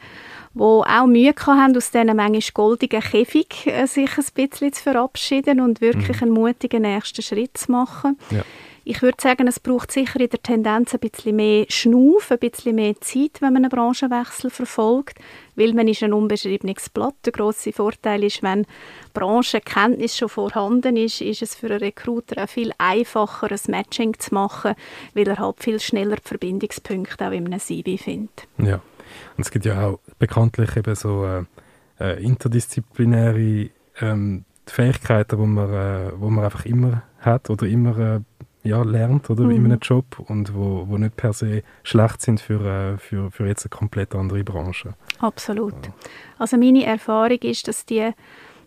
wo 0.54 0.82
auch 0.82 1.06
Mühe 1.06 1.34
haben, 1.46 1.76
aus 1.76 1.90
diesen 1.90 2.16
manchmal 2.16 2.40
goldigen 2.54 3.00
Käfig 3.00 3.66
äh, 3.66 3.86
sich 3.86 4.10
ein 4.16 4.24
bisschen 4.34 4.72
zu 4.72 4.82
verabschieden 4.82 5.60
und 5.60 5.80
wirklich 5.80 6.20
mhm. 6.20 6.28
einen 6.28 6.32
mutigen 6.32 6.82
nächsten 6.82 7.22
Schritt 7.22 7.58
zu 7.58 7.72
machen. 7.72 8.18
Ja. 8.30 8.42
Ich 8.84 9.02
würde 9.02 9.18
sagen, 9.20 9.46
es 9.46 9.60
braucht 9.60 9.92
sicher 9.92 10.20
in 10.20 10.30
der 10.30 10.42
Tendenz 10.42 10.94
ein 10.94 11.00
bisschen 11.00 11.36
mehr 11.36 11.66
Schnuff, 11.68 12.30
ein 12.30 12.38
bisschen 12.38 12.76
mehr 12.76 12.94
Zeit, 13.00 13.40
wenn 13.40 13.52
man 13.52 13.64
einen 13.64 13.70
Branchenwechsel 13.70 14.50
verfolgt, 14.50 15.18
weil 15.54 15.74
man 15.74 15.86
ist 15.88 16.02
ein 16.02 16.12
unbeschriebenes 16.12 16.88
Blatt. 16.88 17.14
Der 17.24 17.32
grosse 17.32 17.72
Vorteil 17.72 18.24
ist, 18.24 18.42
wenn 18.42 18.66
Branchenkenntnis 19.12 20.16
schon 20.16 20.28
vorhanden 20.28 20.96
ist, 20.96 21.20
ist 21.20 21.42
es 21.42 21.54
für 21.54 21.66
einen 21.66 21.80
Recruiter 21.80 22.42
auch 22.42 22.48
viel 22.48 22.72
einfacher, 22.78 23.50
ein 23.50 23.60
Matching 23.68 24.18
zu 24.18 24.34
machen, 24.34 24.74
weil 25.14 25.28
er 25.28 25.38
halt 25.38 25.62
viel 25.62 25.78
schneller 25.80 26.16
die 26.16 26.28
Verbindungspunkte 26.28 27.26
auch 27.26 27.32
in 27.32 27.46
einem 27.46 27.60
CV 27.60 28.02
findet. 28.02 28.48
Ja, 28.58 28.80
und 29.36 29.44
es 29.44 29.50
gibt 29.50 29.64
ja 29.64 29.88
auch 29.88 30.00
bekanntlich 30.18 30.76
eben 30.76 30.94
so 30.94 31.24
äh, 31.24 31.44
äh, 32.00 32.22
interdisziplinäre 32.22 33.70
ähm, 34.00 34.44
Fähigkeiten, 34.66 35.38
wo 35.38 35.46
man, 35.46 35.72
äh, 35.72 36.12
man 36.12 36.44
einfach 36.44 36.64
immer 36.64 37.02
hat 37.18 37.50
oder 37.50 37.66
immer 37.66 37.98
äh, 37.98 38.20
ja, 38.62 38.82
lernt 38.82 39.30
oder, 39.30 39.44
mhm. 39.44 39.50
in 39.50 39.64
einem 39.66 39.78
Job 39.80 40.18
und 40.18 40.54
wo, 40.54 40.86
wo 40.88 40.98
nicht 40.98 41.16
per 41.16 41.32
se 41.32 41.62
schlecht 41.82 42.20
sind 42.20 42.40
für, 42.40 42.60
äh, 42.64 42.98
für, 42.98 43.30
für 43.30 43.46
jetzt 43.46 43.64
eine 43.64 43.70
komplett 43.70 44.14
andere 44.14 44.44
Branche. 44.44 44.94
Absolut. 45.18 45.74
Ja. 45.86 45.92
Also 46.38 46.56
meine 46.56 46.84
Erfahrung 46.84 47.38
ist, 47.38 47.68
dass 47.68 47.86
die 47.86 48.12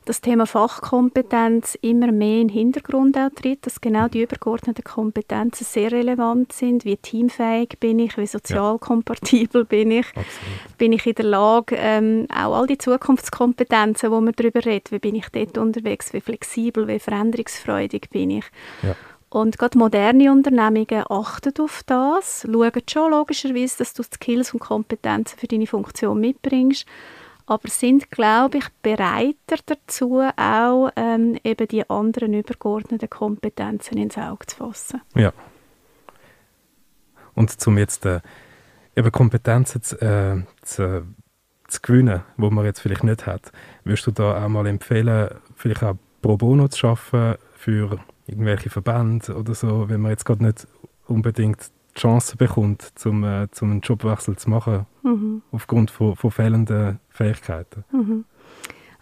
das 0.05 0.21
Thema 0.21 0.45
Fachkompetenz 0.45 1.77
immer 1.81 2.11
mehr 2.11 2.41
in 2.41 2.47
den 2.47 2.49
Hintergrund 2.49 3.17
tritt, 3.35 3.65
dass 3.65 3.79
genau 3.79 4.07
die 4.07 4.23
übergeordneten 4.23 4.83
Kompetenzen 4.83 5.65
sehr 5.65 5.91
relevant 5.91 6.51
sind. 6.51 6.83
Wie 6.85 6.97
teamfähig 6.97 7.79
bin 7.79 7.99
ich, 7.99 8.17
wie 8.17 8.27
sozial 8.27 8.79
kompatibel 8.79 9.65
bin 9.65 9.91
ich, 9.91 10.07
Absolut. 10.07 10.77
bin 10.77 10.93
ich 10.93 11.05
in 11.05 11.15
der 11.15 11.25
Lage, 11.25 11.75
ähm, 11.77 12.27
auch 12.33 12.53
all 12.53 12.67
die 12.67 12.77
Zukunftskompetenzen, 12.77 14.11
wo 14.11 14.19
man 14.19 14.33
darüber 14.35 14.65
redet, 14.65 14.91
wie 14.91 14.99
bin 14.99 15.15
ich 15.15 15.29
dort 15.29 15.57
unterwegs, 15.57 16.11
wie 16.13 16.21
flexibel, 16.21 16.87
wie 16.87 16.99
veränderungsfreudig 16.99 18.09
bin 18.09 18.29
ich. 18.31 18.45
Ja. 18.81 18.95
Und 19.33 19.57
gerade 19.57 19.79
moderne 19.79 20.31
Unternehmungen 20.31 21.05
achten 21.09 21.53
auf 21.59 21.81
das, 21.87 22.47
schauen 22.47 22.71
schon 22.87 23.09
logischerweise, 23.09 23.79
dass 23.79 23.95
du 23.95 24.03
Skills 24.03 24.53
und 24.53 24.59
Kompetenzen 24.59 25.39
für 25.39 25.47
deine 25.47 25.65
Funktion 25.65 26.19
mitbringst. 26.19 26.85
aber 27.47 27.67
sind, 27.67 28.11
glaube 28.11 28.59
ich, 28.59 28.65
bereiter 28.83 29.57
dazu, 29.65 30.21
auch 30.37 30.91
ähm, 30.95 31.39
eben 31.43 31.67
die 31.67 31.89
anderen 31.89 32.35
übergeordneten 32.35 33.09
Kompetenzen 33.09 33.97
ins 33.97 34.19
Auge 34.19 34.45
zu 34.45 34.57
fassen. 34.57 35.01
Ja. 35.15 35.33
Und 37.33 37.59
zum 37.59 37.79
jetzt 37.79 38.05
äh, 38.05 38.21
eben 38.95 39.11
Kompetenzen 39.11 39.81
zu, 39.81 39.99
äh, 39.99 40.43
zu, 40.61 41.07
zu 41.67 41.81
gewinnen, 41.81 42.21
wo 42.37 42.51
man 42.51 42.65
jetzt 42.65 42.81
vielleicht 42.81 43.03
nicht 43.03 43.25
hat, 43.25 43.51
würdest 43.83 44.05
du 44.05 44.11
da 44.11 44.45
auch 44.45 44.47
mal 44.47 44.67
empfehlen, 44.67 45.29
vielleicht 45.55 45.81
auch 45.81 45.95
pro 46.21 46.37
bono 46.37 46.67
zu 46.67 46.77
schaffen 46.77 47.33
für 47.55 47.97
irgendwelche 48.27 48.69
Verbände 48.69 49.35
oder 49.35 49.53
so, 49.53 49.89
wenn 49.89 50.01
man 50.01 50.11
jetzt 50.11 50.25
gerade 50.25 50.43
nicht 50.43 50.67
unbedingt 51.07 51.71
die 51.95 51.99
Chance 51.99 52.37
bekommt, 52.37 52.91
zum, 52.95 53.23
äh, 53.23 53.47
zum 53.51 53.71
einen 53.71 53.81
Jobwechsel 53.81 54.35
zu 54.35 54.49
machen, 54.49 54.85
mhm. 55.03 55.41
aufgrund 55.51 55.91
von, 55.91 56.15
von 56.15 56.31
fehlenden 56.31 56.99
Fähigkeiten. 57.09 57.83
Mhm. 57.91 58.25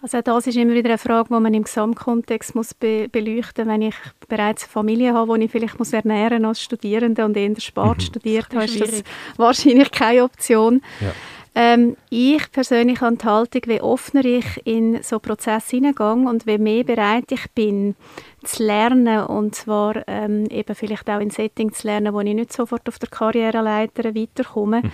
Also 0.01 0.19
das 0.21 0.47
ist 0.47 0.57
immer 0.57 0.73
wieder 0.73 0.89
eine 0.89 0.97
Frage, 0.97 1.27
die 1.29 1.39
man 1.39 1.53
im 1.53 1.63
Gesamtkontext 1.63 2.55
muss 2.55 2.73
be 2.73 3.07
beleuchten 3.07 3.67
muss. 3.67 3.73
Wenn 3.73 3.81
ich 3.83 3.95
bereits 4.27 4.63
eine 4.63 4.71
Familie 4.71 5.13
habe, 5.13 5.37
die 5.37 5.45
ich 5.45 5.51
vielleicht 5.51 5.77
muss 5.77 5.93
ernähren 5.93 6.43
als 6.43 6.61
Studierende 6.61 7.23
und 7.23 7.37
eher 7.37 7.59
Sport 7.59 7.97
mhm. 7.97 8.01
studiert 8.01 8.47
habe, 8.51 8.65
ist 8.65 8.81
das 8.81 9.03
wahrscheinlich 9.37 9.91
keine 9.91 10.23
Option. 10.23 10.81
Ja. 10.99 11.11
Ähm, 11.53 11.97
ich 12.09 12.49
persönlich 12.51 13.01
habe 13.01 13.17
die 13.17 13.25
Haltung, 13.25 13.61
wie 13.65 13.81
offener 13.81 14.23
ich 14.23 14.65
in 14.65 15.03
so 15.03 15.19
Prozesse 15.19 15.75
hineingehe 15.75 16.29
und 16.29 16.47
wie 16.47 16.57
mehr 16.57 16.85
bereit 16.85 17.29
ich 17.31 17.51
bin, 17.51 17.95
zu 18.43 18.63
lernen 18.63 19.25
und 19.25 19.53
zwar 19.53 20.07
ähm, 20.07 20.45
eben 20.45 20.73
vielleicht 20.75 21.09
auch 21.09 21.19
in 21.19 21.29
Settings 21.29 21.79
zu 21.79 21.87
lernen, 21.87 22.13
wo 22.13 22.21
ich 22.21 22.33
nicht 22.33 22.53
sofort 22.53 22.87
auf 22.87 22.99
der 22.99 23.09
Karriereleiter 23.09 24.15
weiterkomme. 24.15 24.81
Mhm. 24.81 24.91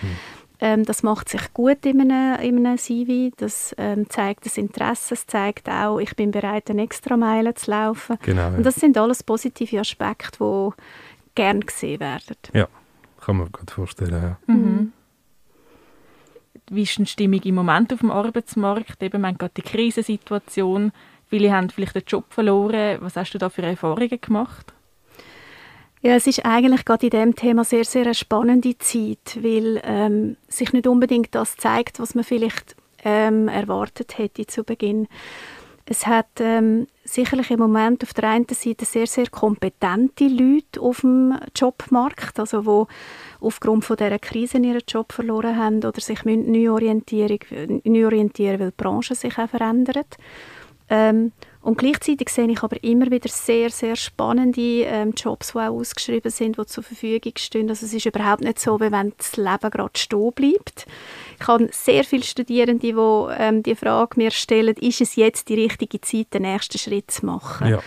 Ähm, 0.60 0.84
das 0.84 1.04
macht 1.04 1.30
sich 1.30 1.54
gut 1.54 1.86
in 1.86 2.02
einem, 2.02 2.42
in 2.42 2.66
einem 2.66 2.80
CV, 2.80 3.32
das 3.38 3.76
ähm, 3.78 4.10
zeigt 4.10 4.48
das 4.48 4.58
Interesse, 4.58 5.14
es 5.14 5.28
zeigt 5.28 5.70
auch, 5.70 6.00
ich 6.00 6.16
bin 6.16 6.32
bereit, 6.32 6.72
eine 6.72 6.82
extra 6.82 7.16
Meile 7.16 7.54
zu 7.54 7.70
laufen. 7.70 8.18
Genau, 8.24 8.42
ja. 8.42 8.58
Und 8.58 8.66
das 8.66 8.76
sind 8.76 8.98
alles 8.98 9.22
positive 9.22 9.80
Aspekte, 9.80 10.40
die 10.40 10.70
gern 11.36 11.62
gesehen 11.62 12.00
werden. 12.00 12.38
Ja, 12.54 12.68
kann 13.22 13.38
man 13.38 13.46
sich 13.46 13.54
gut 13.54 13.70
vorstellen. 13.70 14.38
Ja. 14.48 14.54
Mhm. 14.54 14.94
Wie 16.70 16.84
ist 16.84 16.98
die 16.98 17.06
Stimmung 17.06 17.42
im 17.44 17.56
Moment 17.56 17.94
auf 17.94 18.00
dem 18.00 18.12
Arbeitsmarkt? 18.12 19.02
Eben, 19.02 19.22
man 19.22 19.38
hat 19.42 19.58
die 19.58 19.62
Krisensituation. 19.62 20.92
Viele 21.30 21.52
haben 21.52 21.70
vielleicht 21.70 21.96
den 21.96 22.04
Job 22.06 22.26
verloren. 22.30 22.98
Was 23.02 23.16
hast 23.16 23.34
du 23.34 23.38
da 23.38 23.50
für 23.50 23.64
Erfahrungen 23.64 24.22
gemacht? 24.22 24.74
Ja, 26.02 26.16
es 26.16 26.28
ist 26.28 26.46
eigentlich 26.46 26.86
gerade 26.86 27.08
in 27.08 27.10
diesem 27.10 27.36
Thema 27.36 27.64
sehr, 27.64 27.84
sehr 27.84 28.04
eine 28.04 28.14
spannende 28.14 28.78
Zeit, 28.78 29.40
weil 29.42 29.82
ähm, 29.84 30.38
sich 30.48 30.72
nicht 30.72 30.88
unbedingt 30.88 31.34
das 31.34 31.58
zeigt, 31.58 32.00
was 32.00 32.16
man 32.16 32.24
vielleicht 32.24 32.76
ähm, 33.04 33.48
erwartet 33.48 34.18
hätte 34.18 34.46
zu 34.46 34.64
Beginn. 34.64 35.08
Es 35.86 36.06
hat 36.06 36.28
ähm, 36.40 36.88
sicherlich 37.08 37.52
im 37.52 37.60
Moment 37.60 38.04
auf 38.04 38.14
der 38.14 38.30
einen 38.30 38.46
Seite 38.50 38.86
sehr, 38.86 39.08
sehr 39.08 39.28
kompetente 39.30 40.28
Leute 40.28 40.82
auf 40.82 41.02
dem 41.02 41.38
Jobmarkt, 41.56 42.40
also 42.40 42.66
wo 42.66 42.88
aufgrund 43.40 43.86
von 43.86 43.98
dieser 43.98 44.20
Krise 44.20 44.58
ihren 44.58 44.82
Job 44.88 45.14
verloren 45.14 45.58
haben 45.58 45.78
oder 45.78 46.02
sich 46.02 46.24
neu 46.26 46.72
orientieren, 46.72 47.40
neu 47.84 48.06
orientieren 48.06 48.60
weil 48.60 48.72
die 48.72 48.78
Branche 48.78 49.16
sich 49.16 49.38
auch 49.38 49.50
verändert. 49.50 50.18
Ähm, 50.90 51.32
und 51.62 51.78
gleichzeitig 51.78 52.30
sehe 52.30 52.50
ich 52.50 52.64
aber 52.64 52.82
immer 52.82 53.12
wieder 53.12 53.28
sehr, 53.28 53.70
sehr 53.70 53.98
spannende 53.98 54.84
ähm, 54.84 55.14
Jobs, 55.18 55.52
die 55.52 55.58
auch 55.58 55.80
ausgeschrieben 55.80 56.32
sind, 56.32 56.58
die 56.58 56.66
zur 56.66 56.84
Verfügung 56.84 57.34
stehen. 57.38 57.70
Also 57.70 57.86
es 57.86 57.94
ist 57.94 58.06
überhaupt 58.06 58.42
nicht 58.42 58.60
so, 58.60 58.80
wie 58.80 58.90
wenn 58.90 59.12
das 59.18 59.36
Leben 59.36 59.70
gerade 59.70 60.00
stehen 60.00 60.32
bleibt. 60.32 60.86
Ich 61.40 61.48
habe 61.48 61.68
sehr 61.74 62.06
viele 62.06 62.24
Studierende, 62.24 62.80
die 62.80 62.96
ähm, 63.38 63.64
die 63.64 63.76
Frage 63.76 64.18
mir 64.18 64.32
stellen, 64.32 64.76
ist 64.78 65.02
es 65.02 65.18
jetzt 65.18 65.50
die 65.50 65.56
richtige 65.56 66.00
Zeit, 66.00 66.34
den 66.34 66.44
nächsten 66.44 66.78
Schritt 66.78 67.12
zu 67.12 67.26
machen? 67.26 67.68
Ja. 67.68 67.80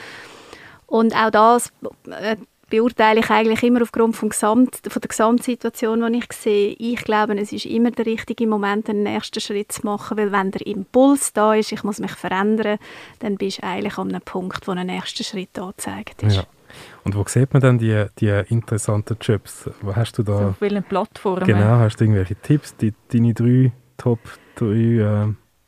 Und 0.87 1.15
auch 1.15 1.31
das 1.31 1.73
äh, 2.11 2.37
beurteile 2.71 3.21
ich 3.21 3.31
eigentlich 3.31 3.63
immer 3.63 3.83
aufgrund 3.83 4.17
vom 4.17 4.31
Gesamt, 4.31 4.81
von 4.89 5.03
der 5.03 5.09
Gesamtsituation, 5.09 6.13
die 6.13 6.19
ich 6.19 6.33
sehe. 6.33 6.75
Ich 6.79 7.05
glaube, 7.05 7.39
es 7.39 7.53
ist 7.53 7.67
immer 7.67 7.91
der 7.91 8.07
richtige 8.07 8.47
Moment, 8.47 8.89
den 8.89 9.03
nächsten 9.03 9.41
Schritt 9.41 9.73
zu 9.73 9.85
machen, 9.85 10.17
weil 10.17 10.33
wenn 10.33 10.51
der 10.53 10.67
Impuls 10.67 11.33
da 11.33 11.55
ist, 11.55 11.73
ich 11.73 11.85
muss 11.85 11.99
mich 11.99 12.13
verändern, 12.13 12.79
dann 13.19 13.37
bist 13.37 13.59
du 13.59 13.65
eigentlich 13.65 13.99
an 13.99 14.09
einem 14.09 14.23
Punkt, 14.23 14.67
wo 14.67 14.73
ein 14.73 14.87
nächster 14.87 15.25
Schritt 15.25 15.59
angezeigt 15.59 16.23
ist. 16.23 16.37
Ja. 16.37 16.45
Und 17.05 17.17
wo 17.17 17.25
sieht 17.27 17.53
man 17.53 17.61
dann 17.61 17.79
die, 17.79 18.07
die 18.19 18.43
interessanten 18.49 19.17
Jobs? 19.21 19.69
Wo 19.83 19.95
hast 19.95 20.17
du 20.19 20.23
da? 20.23 20.51
Auf 20.51 20.61
welchen 20.61 20.85
Plattformen? 20.85 21.45
Genau, 21.45 21.79
hast 21.79 21.97
du 21.97 22.05
irgendwelche 22.05 22.37
Tipps, 22.37 22.77
die, 22.77 22.95
deine 23.13 23.35
drei 23.35 23.73
Top 23.97 24.21
3 24.57 24.67
äh, 24.67 25.27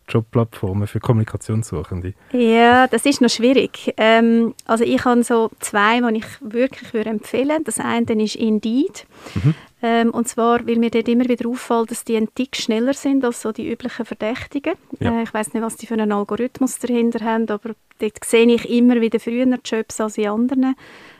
Jobplattformen 0.09 0.87
für 0.87 1.01
Kommunikationssuchende? 1.01 2.15
Ja, 2.33 2.87
das 2.87 3.07
ist 3.07 3.21
noch 3.21 3.31
schwierig. 3.31 3.95
Ähm, 3.97 4.55
also 4.67 4.85
ich 4.85 5.05
habe 5.05 5.23
so 5.23 5.51
zwei, 5.61 6.01
die 6.01 6.19
ich 6.19 6.27
wirklich 6.41 6.93
würde 6.93 7.11
empfehlen 7.11 7.65
Das 7.65 7.79
eine 7.79 8.23
ist 8.23 8.37
Indeed. 8.37 9.07
Mhm. 9.35 9.55
Ähm, 9.85 10.11
und 10.11 10.29
zwar, 10.29 10.67
weil 10.67 10.77
mir 10.77 10.91
dort 10.91 11.09
immer 11.09 11.29
wieder 11.29 11.49
auffällt, 11.49 11.91
dass 11.91 12.05
die 12.05 12.17
einen 12.17 12.33
Tick 12.35 12.55
schneller 12.55 12.95
sind 12.95 13.25
als 13.25 13.43
so 13.43 13.51
die 13.51 13.69
üblichen 13.69 14.07
Verdächtigen. 14.07 14.75
Ja. 15.01 15.19
Äh, 15.19 15.23
ich 15.25 15.35
weiß 15.35 15.53
nicht, 15.55 15.63
was 15.63 15.77
die 15.77 15.87
für 15.87 15.95
einen 15.95 16.13
Algorithmus 16.13 16.79
dahinter 16.79 17.25
haben, 17.25 17.49
aber 17.49 17.71
dort 17.99 18.25
sehe 18.25 18.47
ich 18.47 18.69
immer 18.71 19.01
wieder 19.01 19.19
früher 19.19 19.47
Jobs 19.65 20.01
als 20.01 20.19
in 20.19 20.29
anderen 20.29 20.77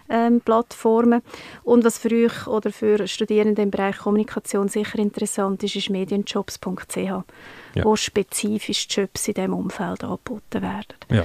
ähm, 0.09 0.41
Plattformen. 0.41 1.23
Und 1.65 1.85
was 1.85 1.99
für 1.99 2.11
euch 2.11 2.47
oder 2.47 2.71
für 2.71 3.09
Studierende 3.09 3.63
im 3.63 3.71
Bereich 3.71 3.99
Kommunikation 3.99 4.69
sicher 4.69 4.99
interessant 4.99 5.63
ist, 5.65 5.75
ist 5.75 5.91
medienjobs.ch, 5.91 7.25
ja. 7.75 7.85
wo 7.85 7.97
spezifisch 7.97 8.87
Jobs 8.89 9.29
in 9.29 9.35
diesem 9.35 9.55
Umfeld 9.55 10.05
angeboten 10.05 10.63
werden. 10.63 10.97
Ja. 11.11 11.25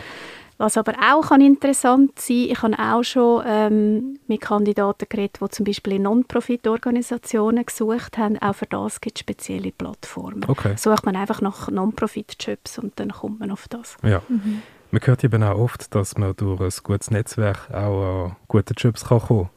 Was 0.59 0.75
aber 0.75 0.93
auch 0.93 1.29
kann 1.29 1.41
interessant 1.41 2.19
sein 2.19 2.47
ich 2.49 2.61
habe 2.63 2.79
auch 2.79 3.03
schon 3.03 3.43
ähm, 3.45 4.19
mit 4.27 4.41
Kandidaten 4.41 5.05
geredet, 5.07 5.37
die 5.39 5.49
zum 5.49 5.65
Beispiel 5.65 5.93
in 5.93 6.01
Non-Profit-Organisationen 6.03 7.63
gesucht 7.63 8.17
haben. 8.17 8.39
Auch 8.39 8.55
für 8.55 8.65
das 8.65 8.99
gibt 8.99 9.17
es 9.17 9.19
spezielle 9.19 9.71
Plattformen. 9.71 10.43
Okay. 10.47 10.73
Sucht 10.75 11.05
man 11.05 11.15
einfach 11.15 11.41
nach 11.41 11.69
Non-Profit-Jobs 11.69 12.79
und 12.79 12.99
dann 12.99 13.11
kommt 13.11 13.39
man 13.39 13.51
auf 13.51 13.67
das. 13.67 13.97
Ja. 14.01 14.23
Mhm. 14.27 14.63
Man 14.89 15.01
hört 15.03 15.23
eben 15.23 15.43
auch 15.43 15.59
oft, 15.59 15.93
dass 15.93 16.17
man 16.17 16.35
durch 16.35 16.59
ein 16.59 16.71
gutes 16.81 17.11
Netzwerk 17.11 17.69
auch 17.71 18.25
an 18.25 18.35
gute 18.47 18.73
Jobs 18.73 19.05
kann 19.05 19.19
kommen 19.19 19.43
kann. 19.43 19.49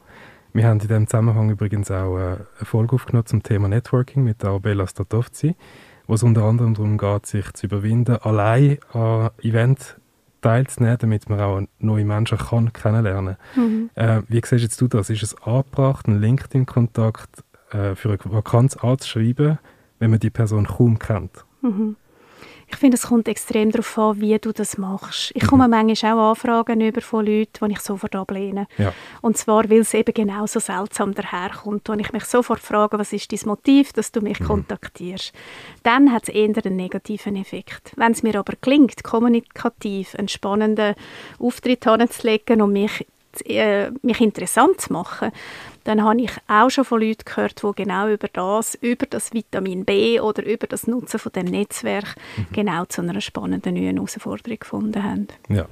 Wir 0.53 0.67
haben 0.67 0.81
in 0.81 0.87
diesem 0.87 1.07
Zusammenhang 1.07 1.49
übrigens 1.49 1.89
auch 1.89 2.17
äh, 2.17 2.21
eine 2.21 2.65
Folge 2.65 2.95
aufgenommen 2.95 3.25
zum 3.25 3.41
Thema 3.41 3.69
Networking 3.69 4.23
mit 4.23 4.43
Arabella 4.43 4.85
Statovci, 4.85 5.55
wo 6.11 6.15
es 6.15 6.23
unter 6.23 6.43
anderem 6.43 6.73
darum 6.73 6.97
geht, 6.97 7.25
sich 7.25 7.53
zu 7.53 7.67
überwinden, 7.67 8.17
allein 8.17 8.79
an 8.91 9.29
Events 9.43 9.95
teilzunehmen, 10.41 10.97
damit 10.99 11.29
man 11.29 11.39
auch 11.39 11.61
neue 11.79 12.03
Menschen 12.03 12.37
kann 12.37 12.73
kennenlernen 12.73 13.37
kann. 13.55 13.63
Mhm. 13.63 13.89
Äh, 13.95 14.21
wie 14.27 14.41
siehst 14.43 14.61
jetzt 14.61 14.81
du 14.81 14.89
das? 14.89 15.09
Ist 15.09 15.23
es 15.23 15.41
angebracht, 15.41 16.09
einen 16.09 16.19
LinkedIn-Kontakt 16.19 17.45
äh, 17.71 17.95
für 17.95 18.09
eine 18.09 18.19
Vakanz 18.25 18.75
anzuschreiben, 18.75 19.57
wenn 19.99 20.11
man 20.11 20.19
die 20.19 20.29
Person 20.29 20.67
kaum 20.67 20.99
kennt? 20.99 21.45
Mhm. 21.61 21.95
Ich 22.71 22.77
finde, 22.77 22.95
es 22.95 23.03
kommt 23.03 23.27
extrem 23.27 23.69
darauf 23.69 23.97
an, 23.97 24.21
wie 24.21 24.37
du 24.39 24.53
das 24.53 24.77
machst. 24.77 25.31
Ich 25.35 25.45
komme 25.45 25.65
mhm. 25.65 25.71
manchmal 25.71 26.13
auch 26.13 26.29
Anfragen 26.29 26.79
über 26.79 27.01
von 27.01 27.25
Leuten, 27.25 27.67
die 27.67 27.73
ich 27.73 27.79
sofort 27.81 28.15
ablehne. 28.15 28.67
Ja. 28.77 28.93
Und 29.21 29.37
zwar, 29.37 29.69
weil 29.69 29.81
es 29.81 29.93
eben 29.93 30.13
genauso 30.13 30.59
seltsam 30.59 31.13
daherkommt, 31.13 31.89
und 31.89 31.99
ich 31.99 32.13
mich 32.13 32.23
sofort 32.23 32.61
frage, 32.61 32.97
was 32.97 33.13
ist 33.13 33.31
dein 33.31 33.39
Motiv, 33.45 33.91
dass 33.93 34.11
du 34.11 34.21
mich 34.21 34.39
mhm. 34.39 34.45
kontaktierst. 34.45 35.33
Dann 35.83 36.11
hat 36.13 36.23
es 36.23 36.29
eher 36.29 36.49
einen 36.63 36.75
negativen 36.77 37.35
Effekt. 37.35 37.91
Wenn 37.97 38.13
es 38.13 38.23
mir 38.23 38.35
aber 38.35 38.53
gelingt, 38.61 39.03
kommunikativ 39.03 40.15
einen 40.15 40.29
spannenden 40.29 40.95
Auftritt 41.39 41.83
hinzulegen 41.83 42.61
und 42.61 42.71
mich 42.71 43.05
äh, 43.45 43.91
mich 44.01 44.21
interessant 44.21 44.81
zu 44.81 44.93
machen, 44.93 45.31
dann 45.83 46.03
habe 46.03 46.21
ich 46.21 46.31
auch 46.47 46.69
schon 46.69 46.85
von 46.85 47.01
Leuten 47.01 47.25
gehört, 47.25 47.63
die 47.63 47.71
genau 47.75 48.07
über 48.07 48.27
das, 48.27 48.75
über 48.75 49.05
das 49.05 49.33
Vitamin 49.33 49.85
B 49.85 50.19
oder 50.19 50.45
über 50.45 50.67
das 50.67 50.87
Nutzen 50.87 51.19
von 51.19 51.31
dem 51.31 51.45
Netzwerk 51.45 52.15
mhm. 52.37 52.47
genau 52.53 52.85
zu 52.85 53.01
einer 53.01 53.19
spannenden 53.21 53.75
neuen 53.75 53.95
Herausforderung 53.95 54.59
gefunden 54.59 55.03
haben. 55.03 55.27
Ja, 55.49 55.65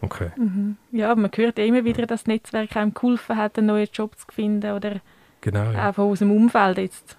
okay. 0.00 0.30
Mhm. 0.36 0.76
Ja, 0.90 1.14
man 1.14 1.30
hört 1.34 1.58
immer 1.58 1.84
wieder, 1.84 2.06
dass 2.06 2.22
das 2.22 2.26
Netzwerk 2.28 2.76
einem 2.76 2.94
geholfen 2.94 3.36
hat, 3.36 3.58
einen 3.58 3.66
neuen 3.66 3.88
Job 3.92 4.18
zu 4.18 4.26
finden 4.32 4.72
oder 4.72 5.00
genau, 5.40 5.70
ja. 5.70 5.90
auch 5.90 5.98
aus 5.98 6.20
dem 6.20 6.30
Umfeld 6.30 6.78
jetzt. 6.78 7.16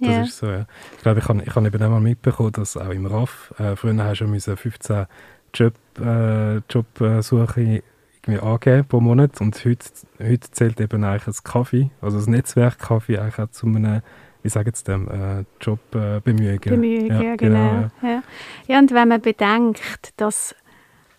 Das 0.00 0.08
yeah. 0.08 0.22
ist 0.22 0.38
so, 0.38 0.46
ja. 0.46 0.66
Ich 0.96 1.02
glaube, 1.02 1.20
ich 1.20 1.28
habe 1.28 1.42
ich 1.42 1.54
hab 1.54 1.64
eben 1.64 1.82
einmal 1.82 2.00
mitbekommen, 2.00 2.52
dass 2.52 2.76
auch 2.76 2.90
im 2.90 3.06
RAF, 3.06 3.54
äh, 3.58 3.76
früher 3.76 3.96
hast 4.04 4.20
du 4.20 4.56
15 4.56 5.06
Job, 5.54 5.74
äh, 6.00 6.56
Jobsuche 6.68 7.82
irgendwie 8.26 8.46
angeben 8.46 8.86
pro 8.86 9.00
Monat 9.00 9.40
und 9.40 9.64
heute, 9.64 9.86
heute 10.20 10.50
zählt 10.50 10.80
eben 10.80 11.04
eigentlich 11.04 11.24
das 11.24 11.44
Kaffee, 11.44 11.90
also 12.00 12.18
das 12.18 12.26
Netzwerk 12.26 12.78
Kaffee 12.78 13.18
eigentlich 13.18 13.38
auch 13.38 13.50
zu 13.50 13.66
einem 13.66 14.02
wie 14.42 14.50
sagen 14.50 14.72
Sie 14.74 14.84
dem, 14.84 15.08
äh, 15.08 15.44
Jobbemühungen. 15.60 16.56
Äh, 16.56 16.70
Bemühungen, 16.70 17.22
ja, 17.22 17.36
genau. 17.36 17.88
genau 17.90 17.90
ja. 18.02 18.22
ja. 18.66 18.78
und 18.78 18.92
wenn 18.92 19.08
man 19.08 19.22
bedenkt, 19.22 20.12
dass 20.18 20.54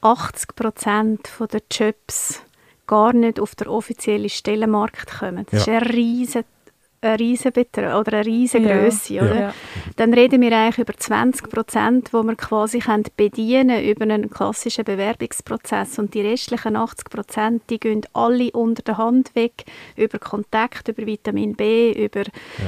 80 0.02 0.56
Prozent 0.56 1.32
der 1.52 1.62
Jobs 1.72 2.44
gar 2.86 3.14
nicht 3.14 3.40
auf 3.40 3.56
der 3.56 3.72
offiziellen 3.72 4.30
Stellenmarkt 4.30 5.20
kommen, 5.20 5.48
das 5.50 5.66
ja. 5.66 5.78
ist 5.78 5.84
ein 5.84 5.92
riesen 5.92 6.44
ein 7.06 7.18
riesen 7.18 7.52
Betrag 7.52 8.00
oder 8.00 8.18
eine 8.18 8.26
riesen 8.26 8.64
Größe, 8.64 9.14
ja. 9.14 9.24
oder? 9.24 9.40
Ja. 9.40 9.54
Dann 9.96 10.14
reden 10.14 10.42
wir 10.42 10.52
eigentlich 10.58 10.80
über 10.80 10.98
20 10.98 11.50
Prozent, 11.50 12.14
wo 12.14 12.24
wir 12.24 12.36
quasi 12.36 12.80
können 12.80 13.06
bedienen 13.16 13.84
über 13.84 14.04
einen 14.04 14.30
klassischen 14.30 14.84
Bewerbungsprozess 14.86 15.98
und 16.00 16.14
die 16.14 16.22
restlichen 16.22 16.76
80 16.76 17.10
Prozent, 17.10 17.64
die 17.70 17.80
gehen 17.80 18.02
alle 18.14 18.52
unter 18.52 18.84
der 18.84 18.98
Hand 18.98 19.36
weg 19.36 19.66
über 19.96 20.20
Kontakt, 20.20 20.88
über 20.88 21.06
Vitamin 21.06 21.56
B, 21.56 21.92
über 21.92 22.24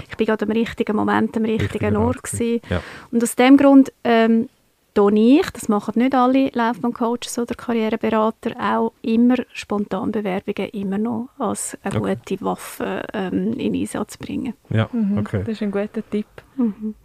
ich 0.10 0.18
bin 0.18 0.28
gerade 0.28 0.46
am 0.46 0.52
richtigen 0.52 0.96
Moment 0.96 1.36
am 1.38 1.44
richtigen 1.44 1.68
Richtiger 1.78 2.00
Ort 2.00 2.24
gewesen. 2.24 2.62
Ja. 2.70 2.82
Und 3.12 3.24
aus 3.24 3.36
dem 3.36 3.58
Grund 3.58 3.92
ähm, 4.04 4.50
tue 4.98 5.20
ich, 5.40 5.50
das 5.52 5.70
machen 5.70 5.94
nicht 5.96 6.16
alle 6.16 6.50
Laufbahncoaches 6.54 7.38
oder 7.38 7.54
Karriereberater, 7.54 8.52
auch 8.60 8.94
immer 9.04 9.36
Spontanbewerbungen 9.54 10.70
immer 10.72 10.98
noch 10.98 11.30
als 11.38 11.78
eine 11.84 12.00
Okay. 12.00 12.16
gute 12.16 12.44
Waffe 12.44 13.04
ähm, 13.14 13.54
in 13.54 13.76
Einsatz 13.76 14.18
bringen. 14.18 14.54
Ja, 14.70 14.90
Mhm, 14.92 15.20
okay. 15.20 15.40
Das 15.40 15.50
ist 15.50 15.62
ein 15.62 15.72
guter 15.72 16.02
Tipp. 16.10 16.26
Mhm. 16.56 16.96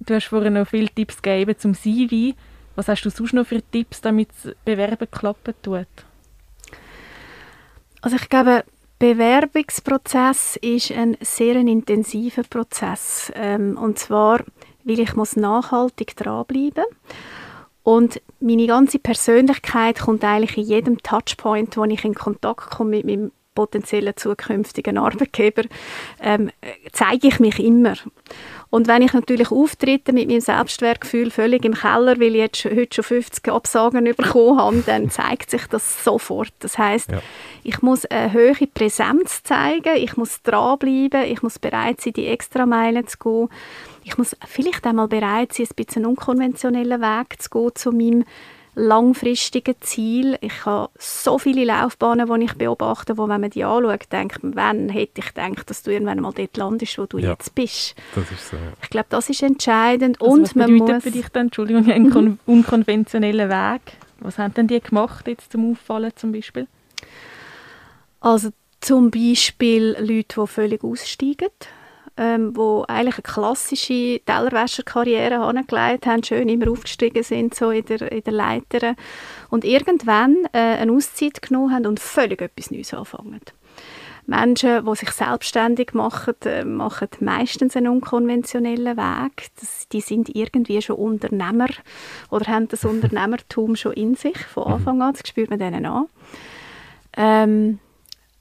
Du 0.00 0.14
hast 0.14 0.26
vorhin 0.26 0.52
noch 0.54 0.68
viele 0.68 0.88
Tipps 0.88 1.22
gegeben 1.22 1.54
zum 1.58 1.74
CV. 1.74 2.36
Was 2.76 2.88
hast 2.88 3.02
du 3.02 3.10
sonst 3.10 3.32
noch 3.32 3.46
für 3.46 3.62
Tipps, 3.62 4.00
damit 4.02 4.28
das 4.44 4.54
Bewerben 4.64 5.10
klappen 5.10 5.54
tut? 5.62 5.86
Also 8.02 8.16
ich 8.16 8.28
glaube, 8.28 8.64
Bewerbungsprozess 8.98 10.56
ist 10.60 10.92
ein 10.92 11.16
sehr 11.20 11.56
intensiver 11.56 12.42
Prozess. 12.42 13.32
Ähm, 13.34 13.78
und 13.78 13.98
zwar, 13.98 14.40
weil 14.88 15.00
ich 15.00 15.14
muss 15.14 15.36
nachhaltig 15.36 16.16
dranbleiben 16.16 16.84
und 17.82 18.20
meine 18.40 18.66
ganze 18.66 18.98
Persönlichkeit 18.98 20.00
kommt 20.00 20.24
eigentlich 20.24 20.58
in 20.58 20.64
jedem 20.64 20.98
Touchpoint, 21.02 21.76
wo 21.76 21.84
ich 21.84 22.04
in 22.04 22.14
Kontakt 22.14 22.70
komme 22.70 22.90
mit 22.90 23.06
meinem 23.06 23.32
potenziellen 23.54 24.16
zukünftigen 24.16 24.98
Arbeitgeber, 24.98 25.62
ähm, 26.20 26.50
äh, 26.60 26.72
zeige 26.92 27.26
ich 27.26 27.40
mich 27.40 27.58
immer. 27.58 27.94
Und 28.70 28.86
wenn 28.86 29.00
ich 29.00 29.14
natürlich 29.14 29.50
auftrete 29.50 30.12
mit 30.12 30.28
meinem 30.28 30.40
Selbstwertgefühl 30.42 31.30
völlig 31.30 31.64
im 31.64 31.72
Keller, 31.72 32.20
weil 32.20 32.34
ich 32.34 32.40
jetzt 32.42 32.58
schon- 32.58 32.76
heute 32.76 32.94
schon 32.96 33.04
50 33.04 33.48
Absagen 33.48 34.04
bekommen 34.04 34.58
habe, 34.58 34.82
dann 34.84 35.08
zeigt 35.10 35.50
sich 35.50 35.66
das 35.68 36.04
sofort. 36.04 36.52
Das 36.58 36.76
heißt, 36.76 37.10
Ja. 37.12 37.22
ich 37.64 37.80
muss 37.80 38.04
eine 38.06 38.32
hohe 38.34 38.66
Präsenz 38.74 39.42
zeigen, 39.42 39.96
ich 39.96 40.16
muss 40.18 40.42
dranbleiben, 40.42 41.22
ich 41.24 41.42
muss 41.42 41.58
bereit 41.58 42.02
sein, 42.02 42.12
die 42.12 42.26
Extrameilen 42.26 43.06
zu 43.06 43.16
gehen. 43.18 43.48
Ich 44.04 44.18
muss 44.18 44.36
vielleicht 44.46 44.86
einmal 44.86 45.08
bereit 45.08 45.54
sein, 45.54 45.66
ein 45.70 45.74
bisschen 45.76 46.04
einen 46.04 46.10
unkonventionellen 46.10 47.00
Weg 47.00 47.40
zu 47.40 47.48
gehen 47.50 47.70
zu 47.74 47.90
meinem 47.92 48.24
langfristigen 48.78 49.74
Ziel. 49.80 50.38
Ich 50.40 50.64
habe 50.64 50.90
so 50.98 51.38
viele 51.38 51.64
Laufbahnen, 51.64 52.28
die 52.40 52.44
ich 52.46 52.54
beobachte, 52.54 53.18
wo, 53.18 53.28
wenn 53.28 53.40
man 53.40 53.50
die 53.50 53.64
anschaut, 53.64 54.10
denkt 54.12 54.42
man, 54.42 54.56
wann 54.56 54.88
hätte 54.88 55.20
ich 55.20 55.34
gedacht, 55.34 55.68
dass 55.68 55.82
du 55.82 55.90
irgendwann 55.90 56.20
mal 56.20 56.32
dort 56.32 56.56
landest, 56.56 56.98
wo 56.98 57.06
du 57.06 57.18
Ja. 57.18 57.30
jetzt 57.30 57.54
bist. 57.54 57.94
Das 58.14 58.30
ist 58.30 58.50
so, 58.50 58.56
ja. 58.56 58.62
Ich 58.82 58.90
glaube, 58.90 59.06
das 59.10 59.28
ist 59.28 59.42
entscheidend. 59.42 60.20
Also 60.20 60.32
und 60.32 60.42
was 60.42 60.54
man 60.54 60.72
bedeutet 60.72 60.94
muss... 60.94 61.02
für 61.04 61.10
dich 61.10 61.28
dann, 61.30 61.46
Entschuldigung, 61.46 61.90
einen 61.90 62.10
kon 62.12 62.38
unkonventionellen 62.46 63.50
Weg? 63.50 63.80
Was 64.20 64.38
haben 64.38 64.54
denn 64.54 64.68
die 64.68 64.80
gemacht 64.80 65.26
jetzt 65.28 65.52
zum 65.52 65.72
Auffallen 65.72 66.12
zum 66.16 66.32
Beispiel? 66.32 66.66
Also 68.20 68.50
zum 68.80 69.10
Beispiel 69.10 69.96
Leute, 69.98 70.40
die 70.40 70.46
völlig 70.46 70.82
aussteigen, 70.84 71.50
ähm, 72.18 72.52
die 72.52 72.82
eigentlich 72.88 73.14
eine 73.14 73.22
klassische 73.22 74.20
Tellerwäscherkarriere 74.24 75.38
angelegt 75.38 76.06
haben, 76.06 76.24
schön 76.24 76.48
immer 76.48 76.70
aufgestiegen 76.70 77.22
sind 77.22 77.54
so 77.54 77.70
in 77.70 77.84
der, 77.86 78.12
in 78.12 78.22
der 78.22 78.32
Leiter 78.32 78.94
und 79.50 79.64
irgendwann 79.64 80.36
äh, 80.52 80.58
eine 80.58 80.92
Auszeit 80.92 81.40
genommen 81.40 81.72
haben 81.72 81.86
und 81.86 82.00
völlig 82.00 82.42
etwas 82.42 82.70
Neues 82.70 82.92
anfangen. 82.92 83.40
Menschen, 84.28 84.84
die 84.84 84.94
sich 84.94 85.10
selbstständig 85.10 85.94
machen, 85.94 86.34
äh, 86.44 86.62
machen 86.62 87.08
meistens 87.20 87.76
einen 87.76 87.88
unkonventionellen 87.88 88.98
Weg. 88.98 89.48
Das, 89.58 89.88
die 89.88 90.02
sind 90.02 90.34
irgendwie 90.36 90.82
schon 90.82 90.96
Unternehmer 90.96 91.68
oder 92.30 92.46
haben 92.46 92.68
das 92.68 92.84
Unternehmertum 92.84 93.74
schon 93.74 93.94
in 93.94 94.16
sich 94.16 94.36
von 94.36 94.64
Anfang 94.64 95.00
an. 95.00 95.14
Das 95.14 95.26
spürt 95.26 95.48
man 95.48 95.58
denen 95.58 95.86
an. 95.86 96.08
Ähm, 97.16 97.78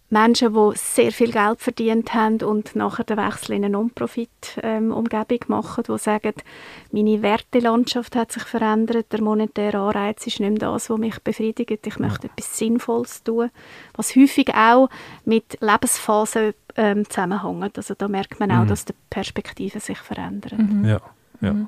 Menschen, 0.10 0.54
die 0.54 0.72
sehr 0.76 1.12
viel 1.12 1.32
Geld 1.32 1.60
verdient 1.60 2.14
haben 2.14 2.42
und 2.42 2.76
nachher 2.78 3.04
den 3.04 3.18
Wechsel 3.18 3.56
in 3.56 3.66
eine 3.66 3.74
Non-Profit-Umgebung 3.74 5.40
machen, 5.48 5.84
die 5.86 5.98
sagen, 5.98 6.34
meine 6.92 7.22
Wertelandschaft 7.22 8.16
hat 8.16 8.32
sich 8.32 8.44
verändert, 8.44 9.12
der 9.12 9.22
monetäre 9.22 9.80
Anreiz 9.80 10.26
ist 10.26 10.40
nicht 10.40 10.50
mehr 10.50 10.60
das, 10.60 10.90
was 10.90 10.98
mich 10.98 11.20
befriedigt, 11.20 11.86
ich 11.86 12.00
möchte 12.00 12.28
etwas 12.28 12.58
Sinnvolles 12.58 13.24
tun, 13.24 13.50
was 13.96 14.16
häufig 14.16 14.54
auch 14.56 14.90
mit 15.26 15.58
Lebensphasen 15.60 16.54
ähm, 16.78 17.10
zusammenhängt. 17.10 17.78
Also 17.78 17.94
da 17.98 18.08
merkt 18.08 18.40
man 18.40 18.52
auch, 18.52 18.64
Mhm. 18.64 18.68
dass 18.68 18.86
die 18.86 18.94
Perspektiven 19.10 19.82
sich 19.82 19.98
verändern. 19.98 20.86
Ja, 20.86 21.02
ja. 21.42 21.54
Mhm. 21.54 21.68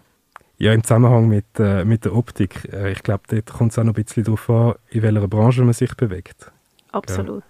Ja, 0.62 0.74
im 0.74 0.84
Zusammenhang 0.84 1.28
mit, 1.30 1.46
äh, 1.58 1.86
mit 1.86 2.04
der 2.04 2.13
Optik, 2.16 2.68
äh, 2.74 2.92
ich 2.92 3.02
glaube, 3.02 3.24
dort 3.30 3.46
kommt 3.46 3.72
es 3.72 3.80
auch 3.80 3.84
noch 3.84 3.96
ein 3.96 4.04
bisschen 4.04 4.26
darauf 4.26 4.50
an, 4.50 4.76
in 4.90 5.02
welcher 5.02 5.28
Branche 5.28 5.63
man 5.63 5.74
sich 5.74 5.96
bewegt. 5.96 6.52
Absolut. 6.92 7.44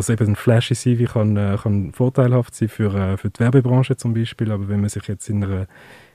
Also 0.00 0.14
eben 0.14 0.28
ein 0.28 0.36
flashy 0.36 0.74
CV 0.74 1.12
kann, 1.12 1.36
äh, 1.36 1.58
kann 1.62 1.92
vorteilhaft 1.92 2.54
sein 2.54 2.70
für, 2.70 2.94
äh, 2.94 3.18
für 3.18 3.28
die 3.28 3.38
Werbebranche 3.38 3.98
zum 3.98 4.14
Beispiel, 4.14 4.50
aber 4.50 4.66
wenn 4.70 4.80
man 4.80 4.88
sich 4.88 5.06
jetzt 5.08 5.28
in 5.28 5.44
einer, 5.44 5.66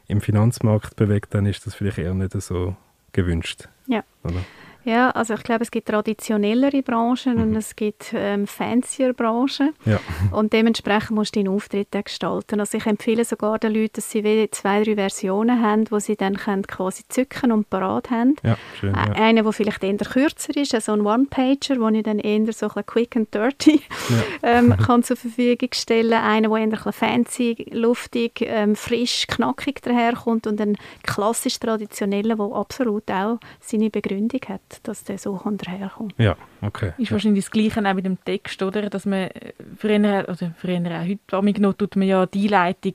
im 0.08 0.21
Finanzmarkt 0.21 0.95
bewegt, 0.95 1.36
dann 1.36 1.45
ist 1.45 1.67
das 1.67 1.76
vielleicht 1.76 2.00
eher 2.00 2.15
nicht 2.15 2.32
so 2.41 2.76
gewünscht. 3.12 3.69
Ja. 3.86 4.04
Oder? 4.24 4.43
Ja, 4.86 5.10
also 5.10 5.34
ich 5.34 5.43
glaube, 5.43 5.63
es 5.63 5.71
gibt 5.71 5.88
traditionellere 5.88 6.84
Branchen 6.84 7.41
und 7.41 7.56
es 7.56 7.76
gibt 7.76 8.13
ähm, 8.13 8.45
fancier 8.45 9.13
Branchen. 9.13 9.74
Ja. 9.86 10.00
Und 10.32 10.54
dementsprechend 10.54 11.12
musst 11.12 11.36
du 11.36 11.39
deinen 11.39 11.56
Auftritt 11.56 11.91
gestalten. 11.91 12.60
Also 12.60 12.78
ich 12.78 12.86
empfehle 12.86 13.26
sogar 13.26 13.58
den 13.58 13.74
Leuten, 13.74 13.93
dass 13.95 14.12
sie 14.12 14.21
zwei, 14.52 14.84
drei 14.84 14.95
Versionen 14.95 15.62
haben, 15.62 15.89
wo 15.89 15.98
sie 15.98 16.15
dann 16.15 16.38
können 16.38 16.67
quasi 16.67 17.04
zücken 17.10 17.52
und 17.52 17.69
parat 17.69 18.12
haben. 18.12 18.36
Ja, 18.43 18.58
schön. 18.80 18.93
Ja. 18.93 19.12
Einer, 19.13 19.41
der 19.41 19.54
vielleicht 19.54 19.84
eher 19.84 19.98
kürzer 19.98 20.56
ist, 20.56 20.76
also 20.76 20.93
ein 20.93 21.02
One-Pager, 21.02 21.80
wo 21.80 21.88
ich 21.89 22.04
dann 22.04 22.19
eher 22.19 22.54
so 22.54 22.67
ein 22.67 22.74
bisschen 22.74 22.86
quick 22.86 23.15
and 23.15 23.34
dirty 23.34 23.82
ähm, 24.43 24.76
kann 24.78 25.02
zur 25.02 25.17
Verfügung 25.17 25.69
stellen. 25.74 26.13
Einer, 26.13 26.50
der 26.50 26.58
eher 26.58 26.63
ein 26.63 26.69
bisschen 26.69 26.93
fancy, 26.93 27.65
luftig, 27.71 28.41
ähm, 28.41 28.76
frisch, 28.76 29.26
knackig 29.28 29.82
daherkommt 29.82 30.45
und 30.45 30.62
ein 30.62 30.78
klassisch 31.02 31.60
traditioneller, 31.60 32.36
der 32.36 32.52
absolut 32.54 33.10
auch 33.10 33.39
seine 33.60 33.89
Begründung 33.89 34.41
hat, 34.48 34.74
dass 34.83 35.03
der 35.03 35.17
so 35.17 35.35
kann 35.38 35.57
daherkommt. 35.57 36.13
ja, 36.17 36.35
okay. 36.61 36.93
Ist 36.97 37.09
Ja. 37.09 37.11
wahrscheinlich 37.13 37.45
das 37.45 37.51
Gleiche 37.51 37.79
auch 37.88 37.93
mit 37.93 38.05
dem 38.05 38.17
Text, 38.23 38.61
oder? 38.61 38.89
Dass 38.89 39.05
man 39.05 39.29
äh, 39.29 39.53
früher, 39.77 40.25
oder 40.27 40.53
früher 40.57 40.79
auch 41.01 41.07
heute 41.07 41.19
amig 41.38 41.59
noch, 41.59 41.73
tut 41.73 41.95
man 41.95 42.07
ja 42.07 42.25
die 42.25 42.45
Einleitung 42.45 42.93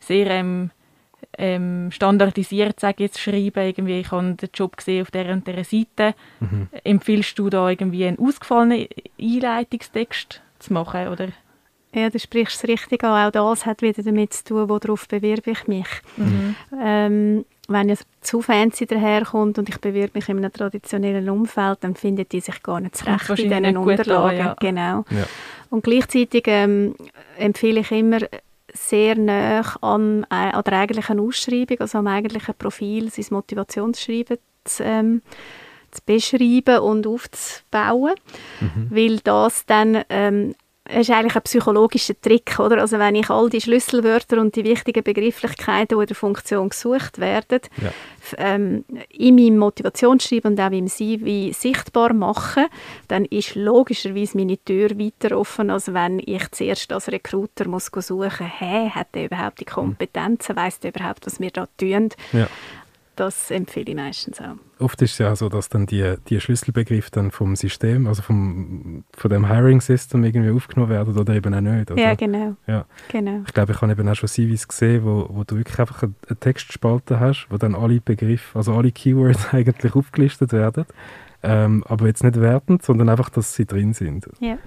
sehr 0.00 0.26
ähm, 0.28 0.70
ähm, 1.38 1.90
standardisiert, 1.92 2.80
sage 2.80 2.96
ich 3.04 3.10
jetzt, 3.10 3.20
schreiben. 3.20 3.64
Irgendwie, 3.66 4.00
ich 4.00 4.10
habe 4.10 4.34
den 4.34 4.48
Job 4.52 4.76
gesehen 4.76 5.02
auf 5.02 5.10
der 5.10 5.32
und 5.32 5.46
der 5.46 5.64
Seite. 5.64 6.14
Mhm. 6.40 6.68
Empfiehlst 6.84 7.38
du 7.38 7.48
da 7.48 7.70
irgendwie 7.70 8.04
einen 8.06 8.18
ausgefallenen 8.18 8.86
Einleitungstext 9.20 10.42
zu 10.58 10.72
machen, 10.72 11.08
oder? 11.08 11.28
Ja, 11.94 12.08
du 12.08 12.18
sprichst 12.18 12.56
es 12.64 12.68
richtig 12.68 13.04
an. 13.04 13.28
Auch 13.28 13.30
das 13.30 13.66
hat 13.66 13.82
wieder 13.82 14.02
damit 14.02 14.32
zu 14.32 14.44
tun, 14.44 14.68
worauf 14.68 15.06
bewerbe 15.08 15.50
ich 15.50 15.66
mich. 15.66 15.86
Mhm. 16.16 16.54
Ähm, 16.80 17.44
wenn 17.72 17.90
es 17.90 18.04
zu 18.20 18.42
fancy 18.42 18.86
daherkommt 18.86 19.58
und 19.58 19.68
ich 19.68 19.78
bewirbe 19.80 20.12
mich 20.14 20.28
in 20.28 20.38
einem 20.38 20.52
traditionellen 20.52 21.28
Umfeld, 21.28 21.78
dann 21.80 21.94
findet 21.94 22.32
die 22.32 22.40
sich 22.40 22.62
gar 22.62 22.80
nicht 22.80 22.96
zurecht 22.96 23.28
in 23.30 23.50
diesen 23.50 23.76
Unterlagen. 23.76 24.40
an, 24.40 24.46
ja. 24.46 24.56
Genau. 24.58 25.04
Ja. 25.10 25.26
Und 25.70 25.84
gleichzeitig 25.84 26.44
ähm, 26.46 26.94
empfehle 27.36 27.80
ich 27.80 27.90
immer 27.90 28.20
sehr 28.72 29.16
nah 29.16 29.60
an, 29.80 30.24
äh, 30.30 30.52
an 30.52 30.62
der 30.64 30.72
eigentlichen 30.72 31.20
Ausschreibung, 31.20 31.80
also 31.80 31.98
am 31.98 32.06
eigentlichen 32.06 32.54
Profil, 32.54 33.10
sein 33.10 33.26
Motivationsschreiben 33.30 34.38
zu, 34.64 34.82
ähm, 34.84 35.22
zu 35.90 36.00
beschreiben 36.06 36.78
und 36.78 37.06
aufzubauen, 37.06 38.14
weil 38.90 39.18
das 39.18 39.66
dann 39.66 40.02
ähm, 40.08 40.54
ist 41.00 41.10
eigentlich 41.10 41.36
ein 41.36 41.42
psychologischer 41.42 42.20
Trick, 42.20 42.58
oder? 42.58 42.80
Also 42.80 42.98
wenn 42.98 43.14
ich 43.14 43.30
all 43.30 43.48
die 43.48 43.60
Schlüsselwörter 43.60 44.40
und 44.40 44.54
die 44.56 44.64
wichtigen 44.64 45.02
Begrifflichkeiten, 45.02 45.96
die 45.98 46.02
in 46.02 46.06
der 46.06 46.16
Funktion 46.16 46.68
gesucht 46.68 47.18
werden, 47.18 47.60
Ja. 47.82 47.90
ähm, 48.38 48.84
in 49.10 49.34
meinem 49.36 49.58
Motivationsschreiben 49.58 50.52
und 50.52 50.60
auch 50.60 50.70
im 50.70 50.86
CV 50.88 51.52
sichtbar 51.58 52.12
mache, 52.12 52.66
dann 53.08 53.24
ist 53.26 53.54
logischerweise 53.54 54.36
meine 54.36 54.58
Tür 54.58 54.90
weiter 54.98 55.38
offen, 55.38 55.70
als 55.70 55.92
wenn 55.92 56.20
ich 56.24 56.50
zuerst 56.50 56.92
als 56.92 57.08
Recruiter 57.10 57.68
muss 57.68 57.86
suchen, 57.94 58.46
hey, 58.46 58.90
hat 58.90 59.08
er 59.12 59.24
überhaupt 59.26 59.60
die 59.60 59.64
Kompetenzen, 59.64 60.56
weiß 60.56 60.80
der 60.80 60.94
überhaupt, 60.94 61.26
was 61.26 61.40
wir 61.40 61.50
da 61.50 61.66
tun? 61.78 62.10
Ja. 62.32 62.46
Das 63.22 63.52
empfehle 63.52 63.84
ich 63.88 63.94
meistens 63.94 64.40
auch. 64.40 64.56
Oft 64.80 65.00
ist 65.00 65.12
es 65.12 65.18
ja 65.18 65.36
so, 65.36 65.48
dass 65.48 65.68
dann 65.68 65.86
die, 65.86 66.16
die 66.28 66.40
Schlüsselbegriffe 66.40 67.08
dann 67.12 67.30
vom 67.30 67.54
System, 67.54 68.08
also 68.08 68.20
vom, 68.20 69.04
von 69.12 69.30
dem 69.30 69.48
Hiring-System 69.48 70.24
irgendwie 70.24 70.50
aufgenommen 70.50 70.90
werden 70.90 71.16
oder 71.16 71.32
eben 71.32 71.54
auch 71.54 71.60
nicht. 71.60 71.92
Oder? 71.92 72.02
Ja, 72.02 72.16
genau. 72.16 72.56
Ja. 72.66 72.84
genau. 73.06 73.42
Ich 73.46 73.54
glaube, 73.54 73.74
ich 73.74 73.80
habe 73.80 73.92
eben 73.92 74.08
auch 74.08 74.16
schon 74.16 74.28
CVs 74.28 74.66
gesehen, 74.66 75.04
wo, 75.04 75.28
wo 75.30 75.44
du 75.44 75.56
wirklich 75.56 75.78
einfach 75.78 76.02
eine, 76.02 76.14
Textspalte 76.40 77.20
hast, 77.20 77.46
wo 77.48 77.58
dann 77.58 77.76
alle 77.76 78.00
Begriffe, 78.00 78.58
also 78.58 78.74
alle 78.74 78.90
Keywords 78.90 79.46
eigentlich 79.54 79.94
aufgelistet 79.94 80.52
werden. 80.52 80.84
Ähm, 81.44 81.84
aber 81.86 82.08
jetzt 82.08 82.24
nicht 82.24 82.40
wertend, 82.40 82.82
sondern 82.82 83.08
einfach, 83.08 83.30
dass 83.30 83.54
sie 83.54 83.66
drin 83.66 83.92
sind. 83.92 84.28
Ja. 84.40 84.58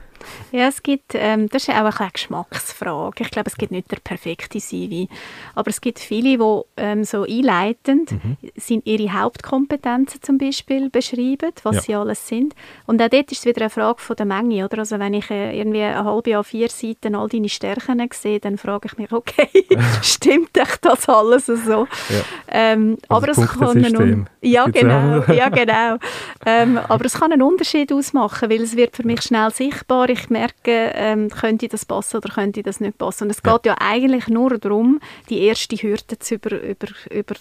Ja, 0.51 0.67
es 0.67 0.83
gibt, 0.83 1.13
ähm, 1.13 1.49
das 1.49 1.67
ist 1.67 1.69
auch 1.69 1.99
eine 1.99 2.11
Geschmacksfrage. 2.11 3.23
Ich 3.23 3.31
glaube, 3.31 3.49
es 3.49 3.57
gibt 3.57 3.71
nicht 3.71 3.91
der 3.91 3.97
perfekte 3.97 4.59
CV. 4.59 5.11
Aber 5.53 5.69
es 5.69 5.81
gibt 5.81 5.99
viele, 5.99 6.37
die 6.37 6.61
ähm, 6.77 7.03
so 7.03 7.23
einleitend 7.23 8.11
mhm. 8.11 8.37
sind 8.55 8.85
ihre 8.85 9.13
Hauptkompetenzen 9.13 10.21
zum 10.21 10.37
Beispiel 10.37 10.89
beschreiben, 10.89 11.51
was 11.63 11.75
ja. 11.75 11.81
sie 11.81 11.95
alles 11.95 12.27
sind. 12.27 12.55
Und 12.85 13.01
auch 13.01 13.09
dort 13.09 13.31
ist 13.31 13.39
es 13.39 13.45
wieder 13.45 13.61
eine 13.61 13.69
Frage 13.69 14.01
von 14.01 14.15
der 14.15 14.25
Menge. 14.25 14.65
Oder? 14.65 14.79
Also 14.79 14.99
wenn 14.99 15.13
ich 15.13 15.29
äh, 15.29 15.57
irgendwie 15.57 15.81
eine 15.81 16.03
halbe 16.03 16.29
Jahr 16.29 16.43
vier 16.43 16.69
Seiten 16.69 17.15
all 17.15 17.27
deine 17.29 17.49
Stärken 17.49 18.07
sehe, 18.13 18.39
dann 18.39 18.57
frage 18.57 18.87
ich 18.87 18.97
mich, 18.97 19.11
okay, 19.11 19.49
stimmt 20.01 20.57
echt 20.57 20.83
das 20.85 21.07
alles 21.09 21.45
so? 21.45 21.87
Ja. 22.09 22.21
Ähm, 22.47 22.97
also 23.07 23.15
aber 23.15 23.29
es 23.29 23.47
kann 23.57 23.85
einen, 23.85 24.29
ja, 24.41 24.65
genau, 24.67 25.23
ja, 25.31 25.49
genau. 25.49 25.97
ähm, 26.45 26.77
aber 26.77 27.05
es 27.05 27.13
kann 27.13 27.31
einen 27.31 27.41
Unterschied 27.41 27.91
ausmachen, 27.91 28.49
weil 28.49 28.61
es 28.61 28.75
wird 28.75 28.95
für 28.95 29.05
mich 29.05 29.21
schnell 29.21 29.51
sichtbar. 29.51 30.09
Ich 30.17 30.29
merke, 30.29 30.91
ähm, 30.95 31.29
könnte 31.29 31.67
das 31.67 31.85
passen 31.85 32.17
oder 32.17 32.29
könnte 32.33 32.63
das 32.63 32.79
nicht 32.79 32.97
passen. 32.97 33.25
Und 33.25 33.31
es 33.31 33.41
ja. 33.43 33.53
geht 33.53 33.65
ja 33.65 33.75
eigentlich 33.79 34.29
nur 34.29 34.57
darum, 34.57 35.01
die 35.29 35.41
erste 35.41 35.75
Hürde 35.75 36.17
zu 36.17 36.35
über, 36.35 36.61
über, 36.61 36.87
über 37.11 37.35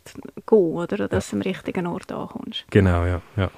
gehen, 0.46 0.58
oder? 0.58 1.08
dass 1.08 1.30
du 1.30 1.36
am 1.36 1.42
richtigen 1.42 1.86
Ort 1.86 2.10
ankommst. 2.10 2.64
Genau, 2.70 3.04
ja. 3.04 3.22
ja. 3.36 3.50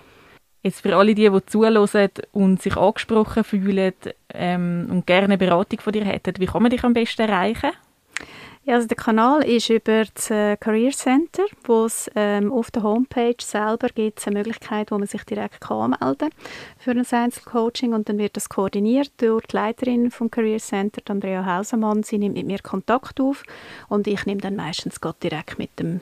Jetzt 0.62 0.82
für 0.82 0.94
alle 0.94 1.14
die, 1.14 1.30
die 1.30 1.46
zuhören 1.46 2.18
und 2.32 2.60
sich 2.60 2.76
angesprochen 2.76 3.44
fühlen 3.44 3.94
ähm, 4.34 4.88
und 4.90 5.06
gerne 5.06 5.24
eine 5.24 5.38
Beratung 5.38 5.80
von 5.80 5.92
dir 5.92 6.04
hätten, 6.04 6.34
wie 6.38 6.46
kann 6.46 6.62
man 6.62 6.70
dich 6.70 6.84
am 6.84 6.92
besten 6.92 7.22
erreichen? 7.22 7.70
Ja, 8.66 8.74
also 8.74 8.88
der 8.88 8.96
Kanal 8.96 9.44
ist 9.44 9.70
über 9.70 10.02
das 10.12 10.28
äh, 10.28 10.56
Career 10.56 10.90
Center, 10.90 11.44
wo 11.62 11.84
es 11.84 12.10
ähm, 12.16 12.52
auf 12.52 12.72
der 12.72 12.82
Homepage 12.82 13.36
selber 13.40 13.86
gibt 13.94 14.26
eine 14.26 14.38
Möglichkeit, 14.38 14.90
wo 14.90 14.98
man 14.98 15.06
sich 15.06 15.22
direkt 15.22 15.60
kann 15.60 15.94
für 16.76 16.90
ein 16.90 17.06
Einzelcoaching 17.08 17.94
und 17.94 18.08
dann 18.08 18.18
wird 18.18 18.36
das 18.36 18.48
koordiniert 18.48 19.12
durch 19.18 19.46
die 19.46 19.54
Leiterin 19.54 20.10
vom 20.10 20.32
Career 20.32 20.58
Center, 20.58 21.00
Andrea 21.08 21.46
Hausemann. 21.46 22.02
Sie 22.02 22.18
nimmt 22.18 22.34
mit 22.34 22.46
mir 22.48 22.58
Kontakt 22.58 23.20
auf 23.20 23.44
und 23.88 24.08
ich 24.08 24.26
nehme 24.26 24.40
dann 24.40 24.56
meistens 24.56 24.98
direkt 25.22 25.60
mit 25.60 25.78
dem 25.78 26.00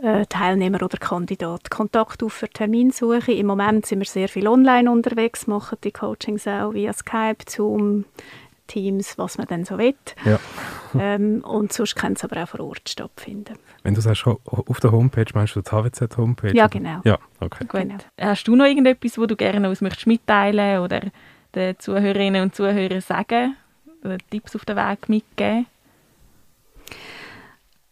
äh, 0.00 0.26
Teilnehmer 0.26 0.80
oder 0.80 0.98
Kandidat 0.98 1.70
Kontakt 1.70 2.22
auf 2.22 2.34
für 2.34 2.48
Terminsuche. 2.48 3.32
Im 3.32 3.46
Moment 3.46 3.86
sind 3.86 3.98
wir 3.98 4.06
sehr 4.06 4.28
viel 4.28 4.46
online 4.46 4.88
unterwegs, 4.88 5.48
machen 5.48 5.78
die 5.82 5.90
Coachings 5.92 6.46
auch 6.46 6.72
via 6.72 6.92
Skype, 6.92 7.44
Zoom, 7.48 8.04
Teams, 8.66 9.18
was 9.18 9.38
man 9.38 9.46
dann 9.46 9.64
so 9.64 9.78
will. 9.78 9.94
Ja. 10.24 10.38
ähm, 10.98 11.42
und 11.44 11.72
sonst 11.72 11.96
kann 11.96 12.14
es 12.14 12.24
aber 12.24 12.42
auch 12.42 12.48
vor 12.48 12.60
Ort 12.60 12.88
stattfinden. 12.88 13.54
Wenn 13.82 13.94
du 13.94 14.00
sagst, 14.00 14.26
auf 14.26 14.80
der 14.80 14.92
Homepage, 14.92 15.26
meinst 15.34 15.56
du 15.56 15.60
die 15.60 15.70
HWZ-Homepage? 15.70 16.54
Ja, 16.54 16.66
genau. 16.66 17.00
Ja, 17.04 17.18
okay. 17.40 17.64
Gut. 17.66 17.80
Genau. 17.80 17.96
Hast 18.18 18.48
du 18.48 18.56
noch 18.56 18.64
irgendetwas, 18.64 19.18
wo 19.18 19.26
du 19.26 19.36
gerne 19.36 19.68
uns 19.68 19.80
möchtest 19.80 20.06
mitteilen 20.06 20.80
oder 20.80 21.00
den 21.54 21.78
Zuhörerinnen 21.78 22.42
und 22.42 22.54
Zuhörern 22.54 23.00
sagen 23.00 23.56
oder 24.02 24.18
Tipps 24.30 24.56
auf 24.56 24.64
den 24.64 24.76
Weg 24.76 25.08
mitgeben? 25.08 25.66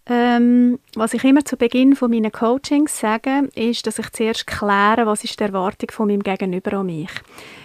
Ähm, 0.06 0.80
was 0.94 1.14
ich 1.14 1.22
immer 1.22 1.44
zu 1.44 1.56
Beginn 1.56 1.94
von 1.94 2.10
meinen 2.10 2.32
Coachings 2.32 2.98
sage, 2.98 3.48
ist, 3.54 3.86
dass 3.86 4.00
ich 4.00 4.10
zuerst 4.10 4.46
kläre, 4.48 5.06
was 5.06 5.22
ist 5.22 5.38
die 5.38 5.44
Erwartung 5.44 5.90
von 5.92 6.08
meinem 6.08 6.22
Gegenüber 6.22 6.78
an 6.78 6.86
mich. 6.86 7.10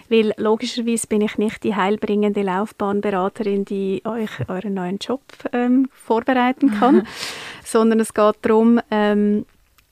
Weil 0.09 0.33
logischerweise 0.37 1.07
bin 1.07 1.21
ich 1.21 1.37
nicht 1.37 1.63
die 1.63 1.75
heilbringende 1.75 2.43
Laufbahnberaterin, 2.43 3.65
die 3.65 4.03
euch 4.05 4.29
euren 4.47 4.75
neuen 4.75 4.99
Job 4.99 5.21
ähm, 5.51 5.89
vorbereiten 5.91 6.71
kann, 6.79 7.07
sondern 7.63 7.99
es 7.99 8.13
geht 8.13 8.35
darum, 8.43 8.79
ähm, 8.91 9.45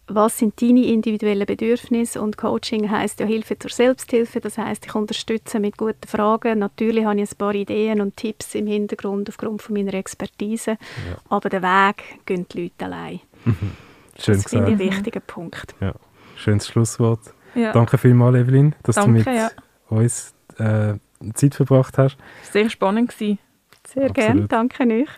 was 0.08 0.38
sind 0.38 0.62
deine 0.62 0.86
individuellen 0.86 1.46
Bedürfnisse 1.46 2.22
und 2.22 2.38
Coaching 2.38 2.90
heißt 2.90 3.20
ja 3.20 3.26
Hilfe 3.26 3.58
zur 3.58 3.72
Selbsthilfe, 3.72 4.40
das 4.40 4.58
heißt 4.58 4.86
ich 4.86 4.96
unterstütze 4.96 5.60
mit 5.60 5.78
guten 5.78 6.08
Fragen. 6.08 6.60
Natürlich 6.60 7.06
habe 7.06 7.20
ich 7.20 7.32
ein 7.32 7.38
paar 7.38 7.56
Ideen 7.56 8.02
und 8.02 8.16
Tipps 8.16 8.56
im 8.56 8.68
Hintergrund 8.68 9.30
aufgrund 9.30 9.62
von 9.62 9.76
meiner 9.76 9.94
Expertise, 9.96 10.72
ja. 10.72 11.18
aber 11.30 11.50
den 11.50 11.64
Weg 11.64 12.26
gehen 12.26 12.46
die 12.52 12.64
Leute 12.64 12.86
allein. 12.86 13.20
Mhm. 13.46 13.72
Schön 14.20 14.36
das 14.36 14.50
finde 14.50 14.68
ich 14.68 14.74
ein 14.74 14.80
wichtiger 14.80 15.20
Punkt. 15.20 15.76
Ja. 15.82 15.94
Schönes 16.36 16.68
Schlusswort. 16.68 17.22
Ja. 17.56 17.72
Danke 17.72 17.98
vielmals, 17.98 18.36
Evelyn, 18.36 18.76
dass 18.84 18.96
Danke, 18.96 19.24
du 19.24 19.30
mit 19.30 19.40
ja. 19.40 19.50
uns 19.90 20.34
äh, 20.58 20.96
Zeit 21.34 21.56
verbracht 21.56 21.98
hast. 21.98 22.18
Sehr 22.52 22.70
spannend 22.70 23.12
gewesen. 23.12 23.40
Sehr 23.88 24.10
gerne, 24.10 24.48
danke 24.48 24.84
euch. 24.84 25.10